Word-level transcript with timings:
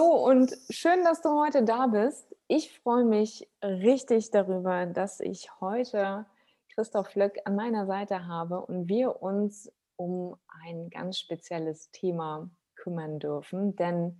Hallo 0.00 0.12
und 0.12 0.56
schön, 0.70 1.04
dass 1.04 1.20
du 1.20 1.28
heute 1.28 1.62
da 1.62 1.86
bist. 1.86 2.34
Ich 2.48 2.72
freue 2.80 3.04
mich 3.04 3.46
richtig 3.62 4.30
darüber, 4.30 4.86
dass 4.86 5.20
ich 5.20 5.50
heute 5.60 6.24
Christoph 6.74 7.14
Löck 7.16 7.38
an 7.44 7.54
meiner 7.54 7.84
Seite 7.84 8.26
habe 8.26 8.62
und 8.62 8.88
wir 8.88 9.22
uns 9.22 9.70
um 9.96 10.36
ein 10.64 10.88
ganz 10.88 11.18
spezielles 11.18 11.90
Thema 11.90 12.48
kümmern 12.76 13.18
dürfen. 13.18 13.76
Denn 13.76 14.18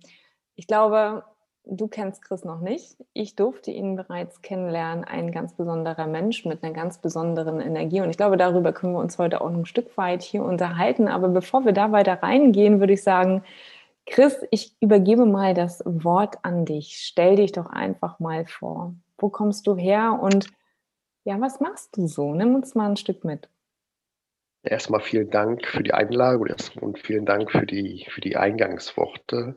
ich 0.55 0.67
glaube, 0.67 1.23
du 1.65 1.87
kennst 1.87 2.21
Chris 2.21 2.45
noch 2.45 2.61
nicht. 2.61 2.97
Ich 3.13 3.35
durfte 3.35 3.71
ihn 3.71 3.95
bereits 3.95 4.43
kennenlernen. 4.43 5.03
Ein 5.03 5.31
ganz 5.31 5.55
besonderer 5.55 6.05
Mensch 6.05 6.45
mit 6.45 6.63
einer 6.63 6.73
ganz 6.73 6.99
besonderen 6.99 7.59
Energie. 7.59 8.01
Und 8.01 8.11
ich 8.11 8.17
glaube, 8.17 8.37
darüber 8.37 8.71
können 8.71 8.93
wir 8.93 8.99
uns 8.99 9.17
heute 9.17 9.41
auch 9.41 9.49
ein 9.49 9.65
Stück 9.65 9.97
weit 9.97 10.21
hier 10.21 10.43
unterhalten. 10.43 11.07
Aber 11.07 11.29
bevor 11.29 11.65
wir 11.65 11.73
da 11.73 11.91
weiter 11.91 12.21
reingehen, 12.21 12.79
würde 12.79 12.93
ich 12.93 13.01
sagen, 13.01 13.43
Chris, 14.05 14.35
ich 14.51 14.75
übergebe 14.81 15.25
mal 15.25 15.53
das 15.53 15.81
Wort 15.85 16.37
an 16.43 16.65
dich. 16.65 16.97
Stell 16.97 17.35
dich 17.35 17.51
doch 17.51 17.67
einfach 17.67 18.19
mal 18.19 18.45
vor. 18.45 18.95
Wo 19.17 19.29
kommst 19.29 19.67
du 19.67 19.77
her 19.77 20.19
und 20.21 20.51
ja, 21.23 21.39
was 21.39 21.59
machst 21.59 21.95
du 21.95 22.07
so? 22.07 22.33
Nimm 22.33 22.55
uns 22.55 22.73
mal 22.73 22.89
ein 22.89 22.97
Stück 22.97 23.23
mit. 23.23 23.47
Erstmal 24.63 25.01
vielen 25.01 25.29
Dank 25.29 25.65
für 25.65 25.83
die 25.83 25.93
Einladung 25.93 26.55
und 26.81 26.99
vielen 26.99 27.25
Dank 27.25 27.51
für 27.51 27.65
die, 27.65 28.05
für 28.09 28.21
die 28.21 28.37
Eingangsworte. 28.37 29.55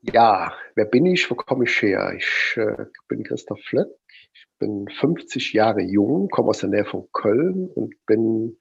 Ja, 0.00 0.54
wer 0.74 0.84
bin 0.84 1.06
ich? 1.06 1.30
Wo 1.30 1.34
komme 1.34 1.64
ich 1.64 1.82
her? 1.82 2.14
Ich 2.16 2.56
äh, 2.56 2.86
bin 3.08 3.24
Christoph 3.24 3.60
Flöck. 3.60 3.88
Ich 4.32 4.46
bin 4.58 4.88
50 4.88 5.52
Jahre 5.52 5.82
jung, 5.82 6.28
komme 6.28 6.48
aus 6.50 6.58
der 6.58 6.70
Nähe 6.70 6.84
von 6.84 7.08
Köln 7.12 7.68
und 7.74 7.94
bin 8.06 8.56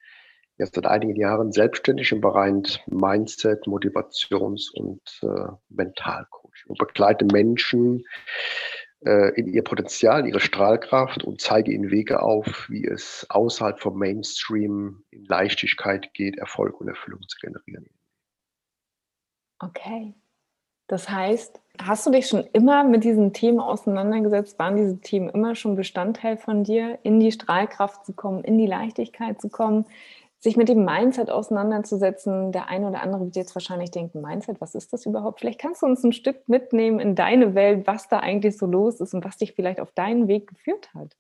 jetzt 0.58 0.76
seit 0.76 0.86
einigen 0.86 1.16
Jahren 1.16 1.52
selbstständig 1.52 2.12
im 2.12 2.22
Bereich 2.22 2.84
Mindset, 2.88 3.66
Motivations- 3.66 4.72
und 4.74 5.02
äh, 5.22 5.52
Mentalcoaching 5.70 6.70
und 6.70 6.80
begleite 6.80 7.26
Menschen 7.26 8.06
äh, 9.06 9.34
in 9.40 9.48
ihr 9.48 9.64
Potenzial, 9.64 10.28
ihre 10.28 10.40
Strahlkraft 10.40 11.24
und 11.24 11.42
zeige 11.42 11.72
ihnen 11.72 11.92
Wege 11.92 12.22
auf, 12.22 12.68
wie 12.70 12.86
es 12.86 13.26
außerhalb 13.30 13.80
vom 13.80 13.98
Mainstream 13.98 15.04
in 15.12 15.26
Leichtigkeit 15.26 16.14
geht, 16.14 16.38
Erfolg 16.38 16.80
und 16.80 16.88
Erfüllung 16.88 17.22
zu 17.28 17.38
generieren. 17.40 17.90
Okay. 19.60 20.14
Das 20.88 21.10
heißt, 21.10 21.60
hast 21.82 22.06
du 22.06 22.12
dich 22.12 22.28
schon 22.28 22.46
immer 22.54 22.84
mit 22.84 23.04
diesen 23.04 23.34
Themen 23.34 23.60
auseinandergesetzt? 23.60 24.60
Waren 24.60 24.78
diese 24.78 25.00
Themen 25.02 25.30
immer 25.30 25.56
schon 25.56 25.76
Bestandteil 25.76 26.38
von 26.38 26.64
dir, 26.64 27.00
in 27.02 27.20
die 27.20 27.32
Strahlkraft 27.32 28.06
zu 28.06 28.14
kommen, 28.14 28.44
in 28.44 28.60
die 28.60 28.68
Leichtigkeit 28.68 29.42
zu 29.42 29.50
kommen, 29.50 29.86
sich 30.40 30.58
mit 30.58 30.70
dem 30.70 30.86
Mindset 30.86 31.30
auseinanderzusetzen. 31.30 32.52
Der 32.52 32.68
eine 32.68 32.88
oder 32.88 33.02
andere 33.02 33.26
wird 33.26 33.36
jetzt 33.36 33.56
wahrscheinlich 33.56 33.92
denken, 33.92 34.22
Mindset, 34.22 34.62
was 34.62 34.76
ist 34.76 34.94
das 34.94 35.06
überhaupt? 35.06 35.40
Vielleicht 35.40 35.60
kannst 35.60 35.82
du 35.82 35.88
uns 35.88 36.04
ein 36.04 36.14
Stück 36.14 36.48
mitnehmen 36.48 37.00
in 37.00 37.16
deine 37.16 37.56
Welt, 37.56 37.88
was 37.88 38.08
da 38.08 38.20
eigentlich 38.20 38.58
so 38.58 38.66
los 38.66 39.00
ist 39.00 39.14
und 39.14 39.26
was 39.26 39.38
dich 39.38 39.54
vielleicht 39.54 39.80
auf 39.80 39.92
deinen 39.92 40.28
Weg 40.28 40.48
geführt 40.48 40.94
hat. 40.94 41.16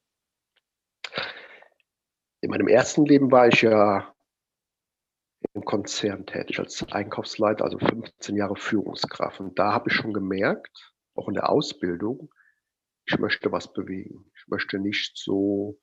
In 2.42 2.52
meinem 2.52 2.68
ersten 2.68 3.06
Leben 3.06 3.32
war 3.32 3.48
ich 3.48 3.62
ja 3.62 4.14
im 5.54 5.64
Konzern 5.64 6.26
tätig 6.26 6.60
als 6.60 6.86
Einkaufsleiter, 6.92 7.64
also 7.64 7.80
15 7.80 8.36
Jahre 8.36 8.56
Führungskraft. 8.56 9.40
Und 9.40 9.58
da 9.58 9.74
habe 9.74 9.90
ich 9.90 9.96
schon 9.96 10.14
gemerkt, 10.14 10.94
auch 11.16 11.28
in 11.28 11.34
der 11.34 11.50
Ausbildung, 11.50 12.30
ich 13.08 13.18
möchte 13.20 13.52
was 13.52 13.72
bewegen. 13.72 14.32
Ich 14.36 14.48
möchte 14.48 14.80
nicht 14.80 15.18
so 15.18 15.80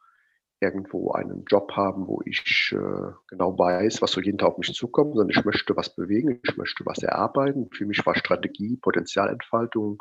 irgendwo 0.63 1.11
einen 1.11 1.45
Job 1.47 1.73
haben, 1.73 2.07
wo 2.07 2.23
ich 2.25 2.73
äh, 2.73 3.13
genau 3.29 3.59
weiß, 3.59 4.01
was 4.01 4.13
so 4.13 4.21
jeden 4.21 4.39
Tag 4.39 4.51
auf 4.51 4.59
mich 4.59 4.73
zukommt, 4.73 5.17
sondern 5.17 5.37
ich 5.37 5.45
möchte 5.45 5.77
was 5.77 5.95
bewegen, 5.95 6.41
ich 6.45 6.57
möchte 6.57 6.87
was 6.87 7.03
erarbeiten. 7.03 7.69
Für 7.73 7.85
mich 7.85 8.07
war 8.07 8.15
Strategie, 8.15 8.77
Potenzialentfaltung 8.77 9.99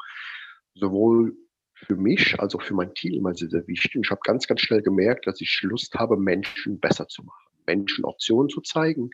sowohl 0.76 1.36
für 1.74 1.96
mich 1.96 2.40
als 2.40 2.54
auch 2.54 2.62
für 2.62 2.76
mein 2.76 2.94
Team 2.94 3.16
immer 3.16 3.34
sehr, 3.34 3.50
sehr 3.50 3.68
wichtig. 3.68 4.02
Ich 4.04 4.12
habe 4.12 4.22
ganz, 4.24 4.48
ganz 4.48 4.62
schnell 4.62 4.84
gemerkt, 4.84 5.26
dass 5.26 5.42
ich 5.42 5.62
Lust 5.64 5.96
habe, 5.96 6.16
Menschen 6.16 6.80
besser 6.80 7.08
zu 7.08 7.24
machen, 7.24 7.52
Menschen 7.66 8.06
Optionen 8.06 8.50
zu 8.50 8.62
zeigen 8.62 9.10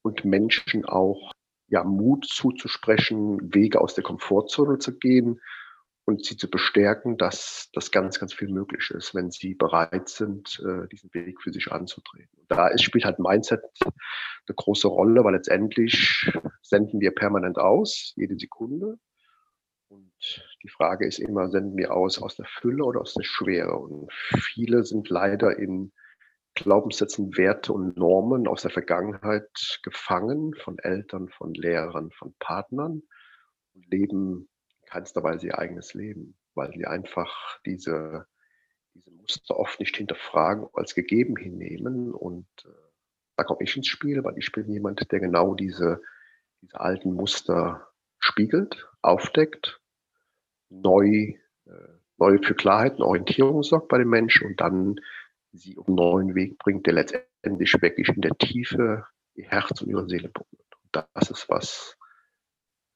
und 0.00 0.24
Menschen 0.24 0.86
auch 0.86 1.32
ja, 1.68 1.84
Mut 1.84 2.24
zuzusprechen, 2.26 3.54
Wege 3.54 3.80
aus 3.80 3.94
der 3.94 4.02
Komfortzone 4.02 4.78
zu 4.78 4.98
gehen 4.98 5.40
und 6.10 6.24
sie 6.24 6.36
zu 6.36 6.50
bestärken, 6.50 7.16
dass 7.16 7.70
das 7.72 7.90
ganz, 7.90 8.18
ganz 8.18 8.34
viel 8.34 8.48
möglich 8.48 8.90
ist, 8.90 9.14
wenn 9.14 9.30
sie 9.30 9.54
bereit 9.54 10.08
sind, 10.08 10.60
äh, 10.60 10.88
diesen 10.88 11.12
Weg 11.14 11.40
für 11.40 11.52
sich 11.52 11.70
anzutreten. 11.70 12.38
Und 12.38 12.50
da 12.50 12.68
ist, 12.68 12.82
spielt 12.82 13.04
halt 13.04 13.18
Mindset 13.18 13.62
eine 13.82 14.54
große 14.54 14.88
Rolle, 14.88 15.24
weil 15.24 15.34
letztendlich 15.34 16.30
senden 16.62 17.00
wir 17.00 17.12
permanent 17.12 17.58
aus, 17.58 18.12
jede 18.16 18.36
Sekunde. 18.36 18.98
Und 19.88 20.12
die 20.62 20.68
Frage 20.68 21.06
ist 21.06 21.18
immer, 21.18 21.48
senden 21.50 21.76
wir 21.76 21.92
aus 21.92 22.20
aus 22.20 22.36
der 22.36 22.46
Fülle 22.46 22.84
oder 22.84 23.00
aus 23.00 23.14
der 23.14 23.24
Schwere? 23.24 23.76
Und 23.76 24.12
viele 24.12 24.84
sind 24.84 25.08
leider 25.08 25.58
in 25.58 25.92
Glaubenssätzen, 26.54 27.36
Werte 27.36 27.72
und 27.72 27.96
Normen 27.96 28.46
aus 28.48 28.62
der 28.62 28.70
Vergangenheit 28.70 29.80
gefangen, 29.82 30.54
von 30.54 30.78
Eltern, 30.78 31.28
von 31.28 31.54
Lehrern, 31.54 32.10
von 32.10 32.34
Partnern 32.38 33.02
und 33.74 33.90
leben 33.90 34.48
keinster 34.90 35.22
Weise 35.22 35.46
ihr 35.48 35.58
eigenes 35.58 35.94
Leben, 35.94 36.36
weil 36.54 36.72
sie 36.72 36.86
einfach 36.86 37.60
diese, 37.64 38.26
diese 38.94 39.10
Muster 39.10 39.56
oft 39.56 39.78
nicht 39.80 39.96
hinterfragen, 39.96 40.66
als 40.74 40.94
gegeben 40.94 41.36
hinnehmen. 41.36 42.12
Und 42.12 42.48
äh, 42.64 42.68
da 43.36 43.44
komme 43.44 43.62
ich 43.62 43.76
ins 43.76 43.86
Spiel, 43.86 44.22
weil 44.24 44.36
ich 44.36 44.52
bin 44.52 44.70
jemand, 44.70 45.10
der 45.12 45.20
genau 45.20 45.54
diese, 45.54 46.02
diese 46.60 46.80
alten 46.80 47.14
Muster 47.14 47.88
spiegelt, 48.18 48.88
aufdeckt, 49.00 49.80
neu, 50.68 51.34
äh, 51.66 51.88
neu 52.18 52.38
für 52.42 52.54
Klarheit 52.54 52.96
und 52.96 53.02
Orientierung 53.02 53.62
sorgt 53.62 53.88
bei 53.88 53.98
den 53.98 54.08
Menschen 54.08 54.48
und 54.48 54.60
dann 54.60 54.96
sie 55.52 55.78
auf 55.78 55.86
einen 55.86 55.96
neuen 55.96 56.34
Weg 56.34 56.58
bringt, 56.58 56.86
der 56.86 56.94
letztendlich 56.94 57.72
wirklich 57.80 58.08
in 58.08 58.22
der 58.22 58.36
Tiefe 58.36 59.06
ihr 59.34 59.46
Herz 59.48 59.80
und 59.80 59.88
ihre 59.88 60.08
Seele 60.08 60.28
berührt. 60.28 60.74
Und 60.82 61.06
das 61.14 61.30
ist 61.30 61.48
was, 61.48 61.96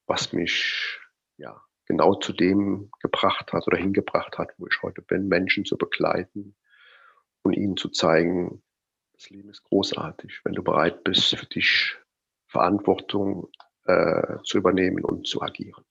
was 0.07 0.33
mich 0.33 1.01
ja 1.37 1.61
genau 1.87 2.15
zu 2.15 2.33
dem 2.33 2.91
gebracht 3.01 3.53
hat 3.53 3.67
oder 3.67 3.77
hingebracht 3.77 4.39
hat, 4.39 4.51
wo 4.59 4.67
ich 4.67 4.83
heute 4.83 5.03
bin, 5.03 5.29
Menschen 5.29 5.65
zu 5.65 5.77
begleiten 5.77 6.57
und 7.43 7.55
ihnen 7.55 7.77
zu 7.77 7.89
zeigen, 7.89 8.63
das 9.13 9.31
Leben 9.31 9.51
ist 9.51 9.63
großartig, 9.65 10.41
wenn 10.45 10.55
du 10.55 10.63
bereit 10.63 11.05
bist, 11.05 11.37
für 11.37 11.47
dich 11.47 11.97
Verantwortung 12.47 13.49
äh, 13.85 14.39
zu 14.45 14.59
übernehmen 14.59 15.05
und 15.05 15.27
zu 15.27 15.43
agieren. 15.43 15.85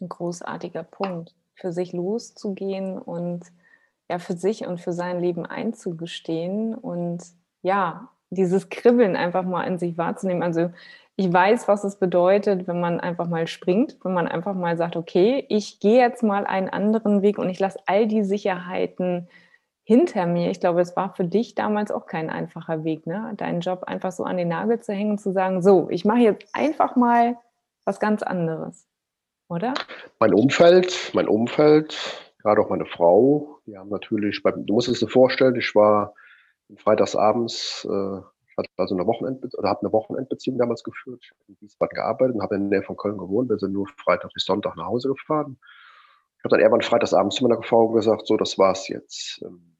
Ein 0.00 0.08
großartiger 0.08 0.82
Punkt, 0.82 1.34
für 1.54 1.72
sich 1.72 1.92
loszugehen 1.92 2.98
und 2.98 3.44
ja 4.08 4.18
für 4.18 4.32
sich 4.32 4.66
und 4.66 4.80
für 4.80 4.92
sein 4.92 5.20
Leben 5.20 5.46
einzugestehen 5.46 6.74
und 6.74 7.22
ja, 7.62 8.10
dieses 8.30 8.68
Kribbeln 8.68 9.16
einfach 9.16 9.44
mal 9.44 9.64
in 9.64 9.78
sich 9.78 9.98
wahrzunehmen. 9.98 10.42
Also 10.42 10.70
ich 11.16 11.30
weiß, 11.30 11.68
was 11.68 11.84
es 11.84 11.96
bedeutet, 11.96 12.66
wenn 12.66 12.80
man 12.80 13.00
einfach 13.00 13.28
mal 13.28 13.46
springt, 13.46 13.98
wenn 14.02 14.14
man 14.14 14.26
einfach 14.26 14.54
mal 14.54 14.76
sagt, 14.76 14.96
okay, 14.96 15.44
ich 15.48 15.80
gehe 15.80 16.00
jetzt 16.00 16.22
mal 16.22 16.46
einen 16.46 16.70
anderen 16.70 17.22
Weg 17.22 17.38
und 17.38 17.50
ich 17.50 17.58
lasse 17.58 17.78
all 17.86 18.06
die 18.06 18.24
Sicherheiten 18.24 19.28
hinter 19.82 20.26
mir. 20.26 20.50
Ich 20.50 20.60
glaube, 20.60 20.80
es 20.80 20.96
war 20.96 21.14
für 21.14 21.24
dich 21.24 21.54
damals 21.54 21.90
auch 21.90 22.06
kein 22.06 22.30
einfacher 22.30 22.84
Weg, 22.84 23.06
ne? 23.06 23.32
deinen 23.36 23.60
Job 23.60 23.84
einfach 23.84 24.12
so 24.12 24.24
an 24.24 24.36
den 24.36 24.48
Nagel 24.48 24.80
zu 24.80 24.92
hängen, 24.92 25.18
zu 25.18 25.32
sagen, 25.32 25.62
so, 25.62 25.88
ich 25.90 26.04
mache 26.04 26.20
jetzt 26.20 26.46
einfach 26.54 26.96
mal 26.96 27.36
was 27.84 27.98
ganz 27.98 28.22
anderes, 28.22 28.86
oder? 29.48 29.74
Mein 30.20 30.32
Umfeld, 30.32 31.10
mein 31.12 31.28
Umfeld, 31.28 32.32
gerade 32.38 32.60
auch 32.60 32.70
meine 32.70 32.86
Frau, 32.86 33.58
die 33.66 33.76
haben 33.76 33.90
natürlich, 33.90 34.42
du 34.42 34.72
musst 34.72 34.88
es 34.88 35.00
dir 35.00 35.08
vorstellen, 35.08 35.56
ich 35.56 35.74
war 35.74 36.14
freitagsabends 36.76 37.86
äh, 37.90 38.20
hatte 38.60 38.70
also 38.76 38.94
eine 38.94 39.06
Wochenend 39.06 39.56
oder 39.56 39.68
habe 39.68 39.80
eine 39.80 39.92
Wochenendbeziehung 39.92 40.58
damals 40.58 40.82
geführt. 40.84 41.24
In 41.48 41.56
Wiesbaden 41.60 41.94
gearbeitet 41.94 42.36
und 42.36 42.42
habe 42.42 42.56
in 42.56 42.70
der 42.70 42.80
Nähe 42.80 42.86
von 42.86 42.96
Köln 42.96 43.18
gewohnt. 43.18 43.48
Wir 43.48 43.58
sind 43.58 43.72
nur 43.72 43.88
Freitag 43.88 44.32
bis 44.32 44.44
Sonntag 44.44 44.76
nach 44.76 44.86
Hause 44.86 45.08
gefahren. 45.08 45.58
Ich 46.38 46.44
habe 46.44 46.50
dann 46.50 46.60
irgendwann 46.60 46.82
freitagsabends 46.82 47.36
zu 47.36 47.44
meiner 47.46 47.62
Frau 47.62 47.88
gesagt, 47.88 48.26
so, 48.26 48.36
das 48.36 48.58
war's 48.58 48.88
jetzt. 48.88 49.42
Ähm, 49.44 49.76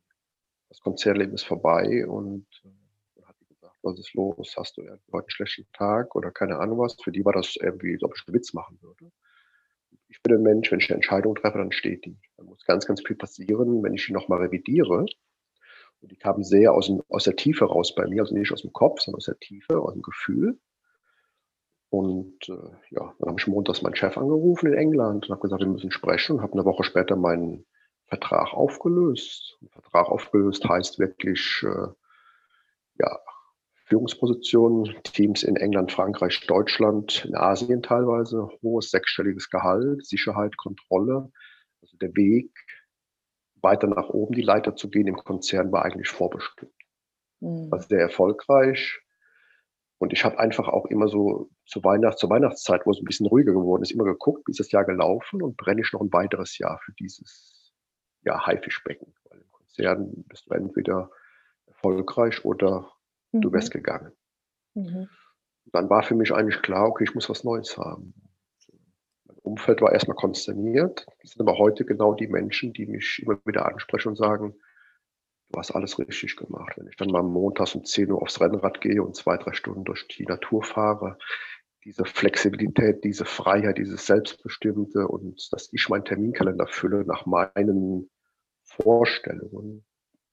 das 0.68 0.80
Konzertleben 0.80 1.34
ist 1.34 1.44
vorbei 1.44 2.06
und 2.06 2.46
äh, 2.64 2.68
dann 3.16 3.28
hat 3.28 3.36
sie 3.38 3.46
gesagt, 3.46 3.76
was 3.82 3.98
ist 3.98 4.14
los? 4.14 4.54
Hast 4.56 4.76
du 4.76 4.82
heute 4.82 4.98
einen 5.12 5.30
schlechten 5.30 5.66
Tag 5.72 6.14
oder 6.14 6.30
keine 6.30 6.58
Ahnung 6.58 6.78
was? 6.78 6.96
Für 7.02 7.12
die 7.12 7.24
war 7.24 7.32
das 7.32 7.56
irgendwie, 7.56 7.94
als 7.94 8.02
ob 8.02 8.14
ich 8.16 8.22
einen 8.26 8.34
Witz 8.34 8.52
machen 8.52 8.78
würde. 8.82 9.10
Ich 10.08 10.22
bin 10.22 10.34
ein 10.34 10.42
Mensch, 10.42 10.70
wenn 10.70 10.80
ich 10.80 10.90
eine 10.90 10.96
Entscheidung 10.96 11.34
treffe, 11.34 11.58
dann 11.58 11.72
steht 11.72 12.04
die. 12.04 12.18
Da 12.36 12.44
muss 12.44 12.64
ganz, 12.64 12.86
ganz 12.86 13.00
viel 13.04 13.16
passieren, 13.16 13.82
wenn 13.82 13.94
ich 13.94 14.06
die 14.06 14.12
nochmal 14.12 14.40
revidiere. 14.40 15.06
Und 16.00 16.10
die 16.10 16.16
kamen 16.16 16.42
sehr 16.42 16.72
aus, 16.72 16.86
dem, 16.86 17.02
aus 17.08 17.24
der 17.24 17.36
Tiefe 17.36 17.66
raus 17.66 17.94
bei 17.94 18.06
mir, 18.06 18.22
also 18.22 18.34
nicht 18.34 18.52
aus 18.52 18.62
dem 18.62 18.72
Kopf, 18.72 19.00
sondern 19.00 19.18
aus 19.18 19.26
der 19.26 19.38
Tiefe, 19.38 19.80
aus 19.80 19.92
dem 19.92 20.02
Gefühl. 20.02 20.58
Und 21.90 22.48
äh, 22.48 22.70
ja, 22.90 23.14
dann 23.18 23.28
habe 23.28 23.40
ich 23.40 23.46
montags 23.46 23.82
meinen 23.82 23.96
Chef 23.96 24.16
angerufen 24.16 24.68
in 24.68 24.78
England 24.78 25.26
und 25.26 25.30
habe 25.32 25.42
gesagt, 25.42 25.62
wir 25.62 25.68
müssen 25.68 25.90
sprechen 25.90 26.36
und 26.36 26.42
habe 26.42 26.52
eine 26.52 26.64
Woche 26.64 26.84
später 26.84 27.16
meinen 27.16 27.66
Vertrag 28.06 28.54
aufgelöst. 28.54 29.58
Ein 29.60 29.68
Vertrag 29.70 30.08
aufgelöst 30.08 30.64
heißt 30.68 30.98
wirklich 31.00 31.64
äh, 31.64 31.88
ja, 32.98 33.18
Führungspositionen, 33.86 34.94
Teams 35.02 35.42
in 35.42 35.56
England, 35.56 35.90
Frankreich, 35.90 36.46
Deutschland, 36.46 37.24
in 37.24 37.34
Asien 37.34 37.82
teilweise, 37.82 38.48
hohes 38.62 38.90
sechsstelliges 38.90 39.50
Gehalt, 39.50 40.06
Sicherheit, 40.06 40.56
Kontrolle. 40.56 41.32
Also 41.82 41.96
der 41.96 42.14
Weg, 42.14 42.52
weiter 43.62 43.86
nach 43.86 44.08
oben 44.08 44.34
die 44.34 44.42
Leiter 44.42 44.76
zu 44.76 44.90
gehen 44.90 45.06
im 45.06 45.16
Konzern 45.16 45.72
war 45.72 45.84
eigentlich 45.84 46.08
vorbestimmt. 46.08 46.72
Mhm. 47.40 47.70
War 47.70 47.80
sehr 47.80 48.00
erfolgreich. 48.00 49.00
Und 49.98 50.14
ich 50.14 50.24
habe 50.24 50.38
einfach 50.38 50.68
auch 50.68 50.86
immer 50.86 51.08
so 51.08 51.50
zur, 51.66 51.84
Weihnacht, 51.84 52.18
zur 52.18 52.30
Weihnachtszeit, 52.30 52.86
wo 52.86 52.90
es 52.90 52.98
ein 52.98 53.04
bisschen 53.04 53.26
ruhiger 53.26 53.52
geworden 53.52 53.82
ist, 53.82 53.90
immer 53.90 54.04
geguckt, 54.04 54.46
wie 54.46 54.52
ist 54.52 54.60
das 54.60 54.72
Jahr 54.72 54.84
gelaufen 54.84 55.42
und 55.42 55.58
brenne 55.58 55.82
ich 55.82 55.92
noch 55.92 56.00
ein 56.00 56.12
weiteres 56.12 56.56
Jahr 56.56 56.80
für 56.82 56.92
dieses 56.92 57.74
ja, 58.22 58.46
Haifischbecken. 58.46 59.14
Weil 59.24 59.40
im 59.40 59.50
Konzern 59.50 60.24
bist 60.26 60.46
du 60.46 60.54
entweder 60.54 61.10
erfolgreich 61.66 62.44
oder 62.44 62.90
mhm. 63.32 63.42
du 63.42 63.52
wärst 63.52 63.70
gegangen. 63.70 64.12
Mhm. 64.74 65.08
Dann 65.66 65.90
war 65.90 66.02
für 66.02 66.14
mich 66.14 66.32
eigentlich 66.32 66.62
klar, 66.62 66.88
okay, 66.88 67.04
ich 67.04 67.14
muss 67.14 67.28
was 67.28 67.44
Neues 67.44 67.76
haben. 67.76 68.14
Umfeld 69.50 69.80
war 69.80 69.92
erstmal 69.92 70.16
konsterniert. 70.16 71.06
Das 71.22 71.32
sind 71.32 71.40
aber 71.40 71.58
heute 71.58 71.84
genau 71.84 72.14
die 72.14 72.28
Menschen, 72.28 72.72
die 72.72 72.86
mich 72.86 73.22
immer 73.22 73.38
wieder 73.44 73.66
ansprechen 73.66 74.08
und 74.08 74.16
sagen, 74.16 74.54
du 75.50 75.58
hast 75.58 75.72
alles 75.72 75.98
richtig 75.98 76.36
gemacht. 76.36 76.74
Wenn 76.76 76.86
ich 76.86 76.96
dann 76.96 77.10
mal 77.10 77.22
montags 77.22 77.74
um 77.74 77.84
10 77.84 78.12
Uhr 78.12 78.22
aufs 78.22 78.40
Rennrad 78.40 78.80
gehe 78.80 79.02
und 79.02 79.16
zwei, 79.16 79.36
drei 79.36 79.52
Stunden 79.52 79.84
durch 79.84 80.06
die 80.08 80.24
Natur 80.24 80.62
fahre, 80.62 81.18
diese 81.84 82.04
Flexibilität, 82.04 83.02
diese 83.04 83.24
Freiheit, 83.24 83.78
dieses 83.78 84.06
Selbstbestimmte 84.06 85.08
und 85.08 85.48
dass 85.52 85.72
ich 85.72 85.88
meinen 85.88 86.04
Terminkalender 86.04 86.66
fülle 86.66 87.04
nach 87.04 87.26
meinen 87.26 88.10
Vorstellungen. 88.62 89.84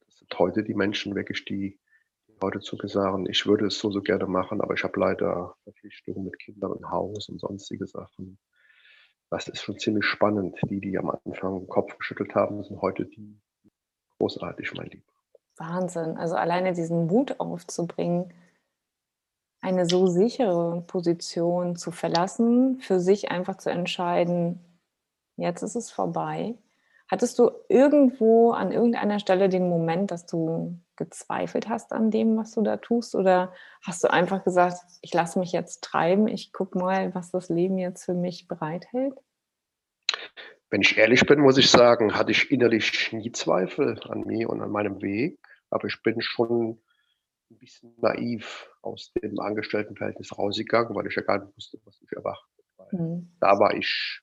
Das 0.05 0.17
sind 0.19 0.37
heute 0.37 0.63
die 0.63 0.75
Menschen 0.75 1.15
wirklich, 1.15 1.45
die 1.45 1.79
heute 2.41 2.59
zu 2.59 2.75
mir 2.75 2.89
sagen, 2.89 3.25
ich 3.29 3.45
würde 3.47 3.67
es 3.67 3.79
so, 3.79 3.89
so 3.89 4.01
gerne 4.01 4.27
machen, 4.27 4.61
aber 4.61 4.73
ich 4.75 4.83
habe 4.83 4.99
leider 4.99 5.55
Verpflichtungen 5.63 6.25
mit 6.25 6.37
Kindern 6.37 6.73
im 6.77 6.91
Haus 6.91 7.29
und 7.29 7.39
sonstige 7.39 7.87
Sachen. 7.87 8.37
Das 9.29 9.47
ist 9.47 9.61
schon 9.61 9.77
ziemlich 9.77 10.05
spannend. 10.05 10.57
Die, 10.69 10.79
die 10.79 10.97
am 10.97 11.09
Anfang 11.25 11.59
den 11.59 11.67
Kopf 11.67 11.97
geschüttelt 11.97 12.33
haben, 12.35 12.63
sind 12.63 12.81
heute 12.81 13.05
die, 13.05 13.39
großartig, 14.17 14.73
mein 14.75 14.87
Lieber. 14.87 15.11
Wahnsinn. 15.57 16.17
Also 16.17 16.35
alleine 16.35 16.73
diesen 16.73 17.07
Mut 17.07 17.39
aufzubringen, 17.39 18.33
eine 19.61 19.85
so 19.85 20.07
sichere 20.07 20.81
Position 20.85 21.75
zu 21.75 21.91
verlassen, 21.91 22.79
für 22.79 22.99
sich 22.99 23.31
einfach 23.31 23.57
zu 23.57 23.69
entscheiden, 23.69 24.59
jetzt 25.35 25.63
ist 25.63 25.75
es 25.75 25.91
vorbei. 25.91 26.55
Hattest 27.09 27.39
du 27.39 27.51
irgendwo 27.67 28.51
an 28.51 28.71
irgendeiner 28.71 29.19
Stelle 29.19 29.49
den 29.49 29.69
Moment, 29.69 30.11
dass 30.11 30.25
du 30.25 30.77
gezweifelt 30.97 31.69
hast 31.69 31.93
an 31.93 32.11
dem, 32.11 32.37
was 32.37 32.51
du 32.51 32.61
da 32.61 32.77
tust? 32.77 33.15
Oder 33.15 33.53
hast 33.81 34.03
du 34.03 34.11
einfach 34.11 34.43
gesagt, 34.43 34.77
ich 35.01 35.13
lasse 35.13 35.39
mich 35.39 35.51
jetzt 35.51 35.83
treiben, 35.83 36.27
ich 36.27 36.51
gucke 36.51 36.77
mal, 36.77 37.13
was 37.15 37.31
das 37.31 37.49
Leben 37.49 37.77
jetzt 37.77 38.05
für 38.05 38.13
mich 38.13 38.47
bereithält? 38.47 39.13
Wenn 40.69 40.81
ich 40.81 40.97
ehrlich 40.97 41.25
bin, 41.25 41.39
muss 41.39 41.57
ich 41.57 41.71
sagen, 41.71 42.15
hatte 42.15 42.31
ich 42.31 42.51
innerlich 42.51 43.13
nie 43.13 43.31
Zweifel 43.31 43.99
an 44.09 44.21
mir 44.21 44.49
und 44.49 44.61
an 44.61 44.71
meinem 44.71 45.01
Weg. 45.01 45.39
Aber 45.69 45.87
ich 45.87 46.01
bin 46.03 46.21
schon 46.21 46.81
ein 47.49 47.57
bisschen 47.57 47.93
naiv 48.01 48.69
aus 48.81 49.13
dem 49.13 49.39
Angestelltenverhältnis 49.39 50.37
rausgegangen, 50.37 50.93
weil 50.95 51.07
ich 51.07 51.15
ja 51.15 51.21
gar 51.21 51.39
nicht 51.39 51.55
wusste, 51.55 51.79
was 51.85 52.01
mich 52.01 52.11
erwartet. 52.11 52.43
Mhm. 52.91 53.31
Da 53.39 53.59
war 53.59 53.73
ich, 53.75 54.21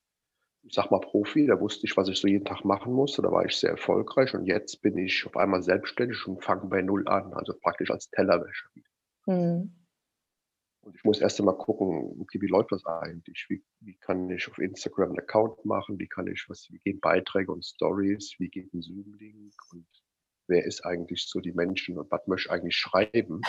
ich 0.66 0.75
sag 0.75 0.90
mal, 0.90 1.00
Profi, 1.00 1.46
da 1.46 1.61
wusste 1.61 1.87
ich, 1.87 1.96
was 1.96 2.08
ich 2.08 2.19
so 2.19 2.26
jeden 2.26 2.44
Tag 2.44 2.64
machen 2.64 2.93
musste, 2.93 3.22
da 3.22 3.31
war 3.31 3.44
ich 3.44 3.56
sehr 3.56 3.70
erfolgreich 3.70 4.34
und 4.34 4.46
jetzt 4.46 4.81
bin 4.81 4.96
ich 4.96 5.26
auf 5.26 5.37
einmal 5.37 5.62
selbstständig 5.62 6.26
und 6.26 6.43
fange 6.43 6.66
bei 6.66 6.82
Null 6.82 7.06
an, 7.06 7.34
also 7.34 7.52
praktisch 7.55 7.90
als 7.90 8.08
Tellerwäscher 8.11 8.69
wieder. 8.75 8.88
Mhm. 9.26 9.75
Und 10.81 10.96
ich 10.96 11.05
muss 11.05 11.20
erst 11.20 11.40
einmal 11.40 11.56
gucken, 11.56 12.16
okay, 12.20 12.40
wie 12.40 12.46
läuft 12.46 12.72
das 12.72 12.84
eigentlich? 12.84 13.46
Wie, 13.49 13.64
wie 13.81 13.96
kann 13.96 14.28
ich 14.28 14.49
auf 14.49 14.58
Instagram 14.58 15.11
einen 15.11 15.19
Account 15.19 15.64
machen? 15.64 15.99
Wie 15.99 16.08
kann 16.08 16.26
ich, 16.26 16.44
was, 16.49 16.69
wie 16.70 16.78
gehen 16.78 17.00
Beiträge 17.00 17.52
und 17.52 17.64
Stories? 17.64 18.34
Wie 18.38 18.49
geht 18.49 18.72
ein 18.75 18.82
Zoom-Link? 18.82 19.55
Und 19.72 19.87
wer 20.46 20.64
ist 20.64 20.84
eigentlich 20.84 21.26
so 21.26 21.40
die 21.40 21.52
Menschen 21.52 21.99
und 21.99 22.10
was 22.10 22.26
möchte 22.26 22.49
ich 22.49 22.52
eigentlich 22.52 22.76
schreiben? 22.76 23.40